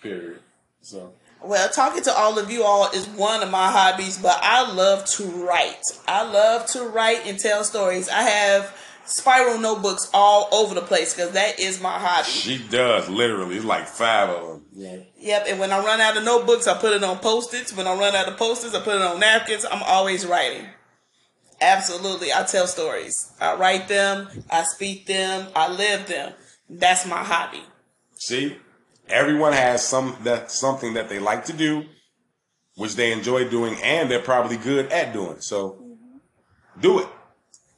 Period. 0.00 0.38
So 0.80 1.12
Well, 1.44 1.68
talking 1.68 2.02
to 2.04 2.12
all 2.12 2.38
of 2.38 2.50
you 2.50 2.64
all 2.64 2.90
is 2.92 3.06
one 3.06 3.42
of 3.42 3.50
my 3.50 3.70
hobbies, 3.70 4.16
but 4.16 4.38
I 4.40 4.72
love 4.72 5.04
to 5.10 5.24
write. 5.24 5.82
I 6.08 6.22
love 6.22 6.64
to 6.68 6.84
write 6.84 7.26
and 7.26 7.38
tell 7.38 7.64
stories. 7.64 8.08
I 8.08 8.22
have 8.22 8.74
spiral 9.04 9.58
notebooks 9.58 10.08
all 10.14 10.48
over 10.52 10.74
the 10.74 10.80
place 10.80 11.12
because 11.12 11.32
that 11.32 11.60
is 11.60 11.82
my 11.82 11.98
hobby. 11.98 12.30
she 12.30 12.56
does 12.70 13.10
literally 13.10 13.56
it's 13.56 13.64
like 13.66 13.86
five 13.86 14.30
of 14.30 14.48
them. 14.48 14.64
Yeah. 14.72 14.96
Yep, 15.18 15.44
and 15.48 15.60
when 15.60 15.70
I 15.70 15.84
run 15.84 16.00
out 16.00 16.16
of 16.16 16.24
notebooks, 16.24 16.66
I 16.66 16.78
put 16.78 16.94
it 16.94 17.04
on 17.04 17.18
post-its. 17.18 17.76
When 17.76 17.86
I 17.86 17.94
run 17.94 18.14
out 18.14 18.26
of 18.26 18.38
post-its, 18.38 18.74
I 18.74 18.80
put 18.80 18.96
it 18.96 19.02
on 19.02 19.20
napkins. 19.20 19.66
I'm 19.70 19.82
always 19.82 20.24
writing. 20.24 20.66
Absolutely, 21.60 22.32
I 22.32 22.44
tell 22.44 22.66
stories. 22.66 23.32
I 23.38 23.54
write 23.56 23.86
them, 23.88 24.28
I 24.50 24.64
speak 24.64 25.04
them, 25.04 25.48
I 25.54 25.70
live 25.70 26.06
them. 26.06 26.32
That's 26.70 27.06
my 27.06 27.22
hobby. 27.22 27.62
See, 28.14 28.56
everyone 29.08 29.52
has 29.52 29.86
some 29.86 30.16
that 30.24 30.50
something 30.50 30.94
that 30.94 31.08
they 31.08 31.18
like 31.18 31.44
to 31.46 31.52
do, 31.52 31.84
which 32.76 32.96
they 32.96 33.12
enjoy 33.12 33.48
doing, 33.48 33.76
and 33.82 34.10
they're 34.10 34.20
probably 34.20 34.56
good 34.56 34.90
at 34.92 35.12
doing. 35.12 35.40
So, 35.40 35.82
do 36.80 37.00
it. 37.00 37.08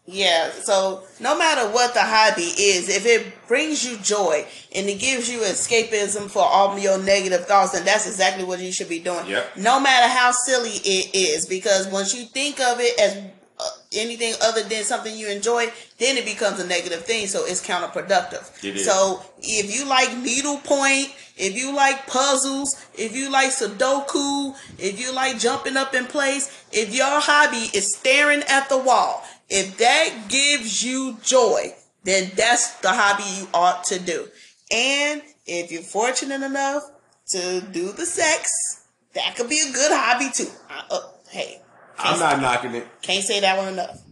Yeah, 0.08 0.52
so 0.52 1.02
no 1.18 1.36
matter 1.36 1.68
what 1.72 1.92
the 1.92 2.02
hobby 2.02 2.42
is, 2.42 2.88
if 2.88 3.06
it 3.06 3.26
brings 3.48 3.84
you 3.84 3.98
joy 3.98 4.46
and 4.72 4.88
it 4.88 5.00
gives 5.00 5.28
you 5.28 5.40
escapism 5.40 6.30
for 6.30 6.44
all 6.44 6.78
your 6.78 6.96
negative 7.02 7.46
thoughts, 7.46 7.72
then 7.72 7.84
that's 7.84 8.06
exactly 8.06 8.44
what 8.44 8.60
you 8.60 8.70
should 8.70 8.88
be 8.88 9.00
doing. 9.00 9.26
Yep. 9.26 9.56
No 9.56 9.80
matter 9.80 10.06
how 10.06 10.30
silly 10.30 10.70
it 10.70 11.12
is, 11.12 11.46
because 11.46 11.88
once 11.88 12.14
you 12.14 12.24
think 12.24 12.60
of 12.60 12.78
it 12.78 12.98
as 13.00 13.16
uh, 13.58 13.68
anything 13.94 14.34
other 14.42 14.62
than 14.62 14.84
something 14.84 15.16
you 15.16 15.28
enjoy, 15.28 15.72
then 15.98 16.16
it 16.18 16.26
becomes 16.26 16.60
a 16.60 16.66
negative 16.66 17.04
thing, 17.04 17.26
so 17.26 17.46
it's 17.46 17.66
counterproductive. 17.66 18.62
It. 18.62 18.78
So 18.80 19.22
if 19.38 19.74
you 19.74 19.88
like 19.88 20.16
needlepoint, 20.18 21.14
if 21.36 21.56
you 21.56 21.74
like 21.74 22.06
puzzles, 22.06 22.76
if 22.94 23.16
you 23.16 23.30
like 23.30 23.50
Sudoku, 23.50 24.54
if 24.78 25.00
you 25.00 25.14
like 25.14 25.38
jumping 25.38 25.76
up 25.76 25.94
in 25.94 26.04
place, 26.04 26.64
if 26.70 26.94
your 26.94 27.06
hobby 27.20 27.70
is 27.76 27.96
staring 27.96 28.42
at 28.48 28.68
the 28.68 28.78
wall, 28.78 29.24
if 29.48 29.78
that 29.78 30.28
gives 30.28 30.82
you 30.82 31.16
joy, 31.22 31.74
then 32.04 32.30
that's 32.36 32.78
the 32.80 32.90
hobby 32.90 33.24
you 33.40 33.48
ought 33.54 33.84
to 33.84 33.98
do. 33.98 34.28
And 34.70 35.22
if 35.46 35.72
you're 35.72 35.82
fortunate 35.82 36.42
enough 36.42 36.82
to 37.30 37.60
do 37.72 37.92
the 37.92 38.04
sex, 38.04 38.84
that 39.14 39.34
could 39.34 39.48
be 39.48 39.60
a 39.60 39.72
good 39.72 39.92
hobby 39.92 40.30
too. 40.32 40.50
Uh, 40.68 40.82
uh, 40.90 41.00
hey, 41.30 41.62
I'm 41.98 42.18
not 42.18 42.40
knocking 42.40 42.74
it. 42.74 42.86
can't 43.00 43.24
say 43.24 43.40
that 43.40 43.56
one 43.56 43.68
enough. 43.72 44.02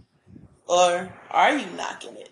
Or 0.67 1.13
are 1.31 1.57
you 1.57 1.67
knocking 1.77 2.17
it? 2.17 2.31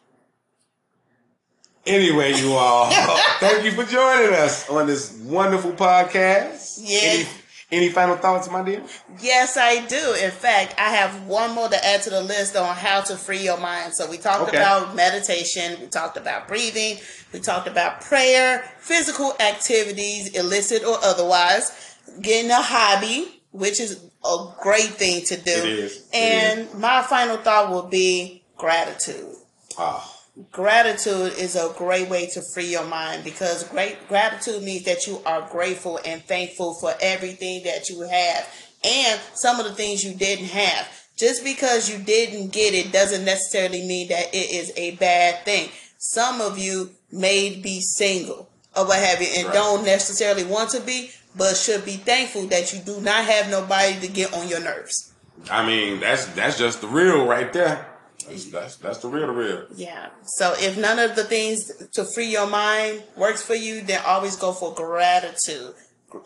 Anyway, 1.85 2.33
you 2.35 2.53
all, 2.53 2.91
thank 3.41 3.65
you 3.65 3.73
for 3.73 3.83
joining 3.85 4.33
us 4.35 4.69
on 4.71 4.87
this 4.87 5.19
wonderful 5.25 5.73
podcast. 5.73 6.79
Yeah. 6.81 7.01
Any, 7.03 7.27
any 7.73 7.89
final 7.89 8.17
thoughts, 8.17 8.49
my 8.49 8.63
dear? 8.63 8.83
Yes, 9.21 9.57
I 9.57 9.85
do. 9.87 10.15
In 10.23 10.31
fact, 10.31 10.77
I 10.79 10.91
have 10.91 11.27
one 11.27 11.53
more 11.55 11.69
to 11.69 11.85
add 11.85 12.03
to 12.03 12.11
the 12.11 12.23
list 12.23 12.55
on 12.55 12.77
how 12.77 13.01
to 13.01 13.17
free 13.17 13.43
your 13.43 13.59
mind. 13.59 13.95
So 13.95 14.09
we 14.09 14.17
talked 14.19 14.49
Okay. 14.49 14.59
about 14.59 14.95
meditation, 14.95 15.77
we 15.81 15.89
talked 15.89 16.17
about 16.17 16.47
breathing, 16.47 16.99
we 17.33 17.41
talked 17.41 17.67
about 17.67 18.01
prayer, 18.03 18.63
physical 18.79 19.35
activities, 19.41 20.29
illicit 20.39 20.85
or 20.85 20.99
otherwise, 21.03 21.97
getting 22.21 22.51
a 22.53 22.63
hobby, 22.63 23.43
which 23.51 23.81
is 23.81 23.99
a 24.25 24.47
great 24.61 24.91
thing 24.91 25.25
to 25.25 25.37
do. 25.37 25.51
It 25.51 25.65
is. 25.67 25.97
It 26.13 26.15
And 26.15 26.75
my 26.75 27.03
final 27.03 27.37
thought 27.39 27.71
will 27.71 27.89
be 27.89 28.43
gratitude 28.57 29.35
Ah, 29.79 30.17
gratitude 30.53 31.33
is 31.39 31.57
a 31.57 31.73
great 31.77 32.09
way 32.09 32.27
to 32.27 32.41
free 32.55 32.67
your 32.67 32.85
mind 32.87 33.25
because 33.25 33.65
great 33.65 34.07
gratitude 34.09 34.63
means 34.63 34.85
that 34.85 35.07
you 35.07 35.21
are 35.27 35.49
grateful 35.51 35.99
and 36.05 36.23
thankful 36.25 36.75
for 36.75 36.95
everything 37.01 37.65
that 37.65 37.89
you 37.89 38.01
have 38.03 38.49
and 38.85 39.21
some 39.35 39.59
of 39.61 39.67
the 39.67 39.75
things 39.75 40.05
you 40.05 40.15
didn't 40.15 40.47
have. 40.47 40.87
Just 41.17 41.45
because 41.45 41.91
you 41.91 41.99
didn't 41.99 42.53
get 42.53 42.75
it 42.75 42.93
doesn't 42.93 43.25
necessarily 43.25 43.87
mean 43.87 44.09
that 44.09 44.35
it 44.35 44.51
is 44.51 44.73
a 44.77 44.93
bad 44.97 45.45
thing. 45.45 45.69
Some 45.99 46.41
of 46.41 46.59
you 46.59 46.91
may 47.11 47.57
be 47.57 47.81
single 47.81 48.49
or 48.77 48.87
what 48.87 48.99
have 48.99 49.21
you 49.21 49.29
and 49.37 49.47
Right. 49.47 49.55
don't 49.55 49.85
necessarily 49.85 50.45
want 50.45 50.71
to 50.71 50.81
be, 50.81 51.11
but 51.37 51.57
should 51.57 51.85
be 51.85 51.97
thankful 51.97 52.47
that 52.47 52.73
you 52.73 52.81
do 52.81 53.01
not 53.01 53.25
have 53.25 53.51
nobody 53.51 53.99
to 54.01 54.09
get 54.09 54.33
on 54.35 54.49
your 54.49 54.61
nerves. 54.61 55.13
I 55.51 55.67
mean, 55.67 56.01
that's 56.01 56.27
that's 56.27 56.59
just 56.59 56.81
the 56.81 56.89
real 56.89 57.27
right 57.27 57.53
there. 57.53 57.87
That's 58.29 58.45
that's, 58.47 58.77
that's 58.77 58.99
the 58.99 59.09
real, 59.09 59.27
the 59.27 59.33
real. 59.33 59.67
Yeah. 59.75 60.11
So 60.25 60.55
if 60.59 60.79
none 60.79 60.99
of 60.99 61.17
the 61.17 61.25
things 61.25 61.73
to 61.93 62.05
free 62.05 62.27
your 62.27 62.47
mind 62.49 63.03
works 63.17 63.43
for 63.43 63.55
you, 63.55 63.81
then 63.81 64.01
always 64.07 64.37
go 64.37 64.53
for 64.53 64.75
gratitude. 64.75 65.75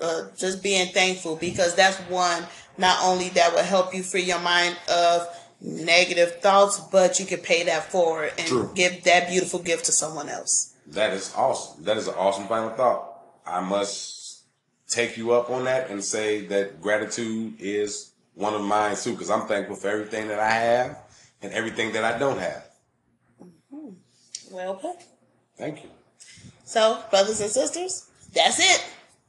Uh, 0.00 0.24
just 0.36 0.64
being 0.64 0.92
thankful 0.92 1.36
because 1.36 1.76
that's 1.76 1.96
one 2.10 2.44
not 2.76 2.98
only 3.04 3.28
that 3.30 3.54
will 3.54 3.62
help 3.62 3.94
you 3.94 4.02
free 4.02 4.22
your 4.22 4.40
mind 4.40 4.76
of 4.90 5.28
negative 5.60 6.40
thoughts, 6.40 6.80
but 6.90 7.20
you 7.20 7.26
can 7.26 7.38
pay 7.38 7.62
that 7.64 7.90
forward 7.90 8.32
and 8.36 8.48
True. 8.48 8.70
give 8.74 9.04
that 9.04 9.28
beautiful 9.28 9.60
gift 9.60 9.84
to 9.86 9.92
someone 9.92 10.28
else. 10.28 10.74
That 10.88 11.12
is 11.12 11.32
awesome. 11.36 11.84
That 11.84 11.96
is 11.96 12.08
an 12.08 12.14
awesome 12.14 12.46
final 12.48 12.70
thought. 12.70 13.12
I 13.46 13.60
must 13.60 14.15
take 14.88 15.16
you 15.16 15.32
up 15.32 15.50
on 15.50 15.64
that 15.64 15.90
and 15.90 16.02
say 16.02 16.46
that 16.46 16.80
gratitude 16.80 17.54
is 17.58 18.12
one 18.34 18.54
of 18.54 18.62
mine 18.62 18.96
too, 18.96 19.12
because 19.12 19.30
I'm 19.30 19.46
thankful 19.46 19.76
for 19.76 19.88
everything 19.88 20.28
that 20.28 20.38
I 20.38 20.50
have 20.50 20.98
and 21.42 21.52
everything 21.52 21.92
that 21.92 22.04
I 22.04 22.18
don't 22.18 22.38
have. 22.38 22.68
Mm-hmm. 23.42 24.54
Well 24.54 24.74
put. 24.74 24.96
Thank 25.56 25.82
you. 25.84 25.90
So, 26.64 27.02
brothers 27.10 27.40
and 27.40 27.50
sisters, 27.50 28.08
that's 28.34 28.58
it. 28.58 28.84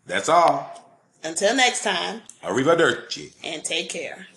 That's 0.05 0.29
all. 0.29 0.83
Until 1.23 1.55
next 1.55 1.83
time, 1.83 2.21
Arrivederci. 2.43 3.33
and 3.43 3.63
take 3.63 3.89
care. 3.89 4.27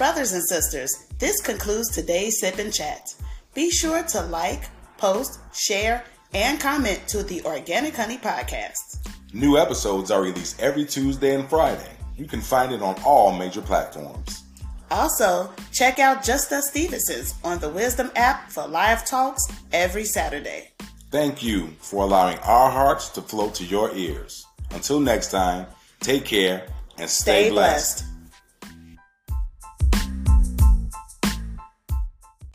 Brothers 0.00 0.32
and 0.32 0.42
sisters, 0.48 1.08
this 1.18 1.42
concludes 1.42 1.90
today's 1.90 2.40
Sip 2.40 2.56
and 2.56 2.72
Chat. 2.72 3.14
Be 3.52 3.70
sure 3.70 4.02
to 4.02 4.22
like, 4.22 4.62
post, 4.96 5.40
share, 5.54 6.04
and 6.32 6.58
comment 6.58 7.02
to 7.08 7.22
the 7.22 7.44
Organic 7.44 7.96
Honey 7.96 8.16
Podcast. 8.16 9.06
New 9.34 9.58
episodes 9.58 10.10
are 10.10 10.22
released 10.22 10.58
every 10.58 10.86
Tuesday 10.86 11.34
and 11.34 11.46
Friday. 11.50 11.90
You 12.16 12.24
can 12.24 12.40
find 12.40 12.72
it 12.72 12.80
on 12.80 12.96
all 13.04 13.30
major 13.38 13.60
platforms. 13.60 14.44
Also, 14.90 15.52
check 15.70 15.98
out 15.98 16.24
Just 16.24 16.50
Us 16.50 16.70
Stevenson's 16.70 17.34
on 17.44 17.58
the 17.58 17.68
Wisdom 17.68 18.10
app 18.16 18.50
for 18.50 18.66
live 18.66 19.04
talks 19.04 19.46
every 19.70 20.04
Saturday. 20.04 20.70
Thank 21.10 21.42
you 21.42 21.74
for 21.78 22.04
allowing 22.04 22.38
our 22.38 22.70
hearts 22.70 23.10
to 23.10 23.20
flow 23.20 23.50
to 23.50 23.64
your 23.66 23.94
ears. 23.94 24.46
Until 24.70 24.98
next 24.98 25.30
time, 25.30 25.66
take 26.00 26.24
care 26.24 26.66
and 26.96 27.10
stay, 27.10 27.44
Stay 27.44 27.50
blessed. 27.50 27.98
blessed. 27.98 28.09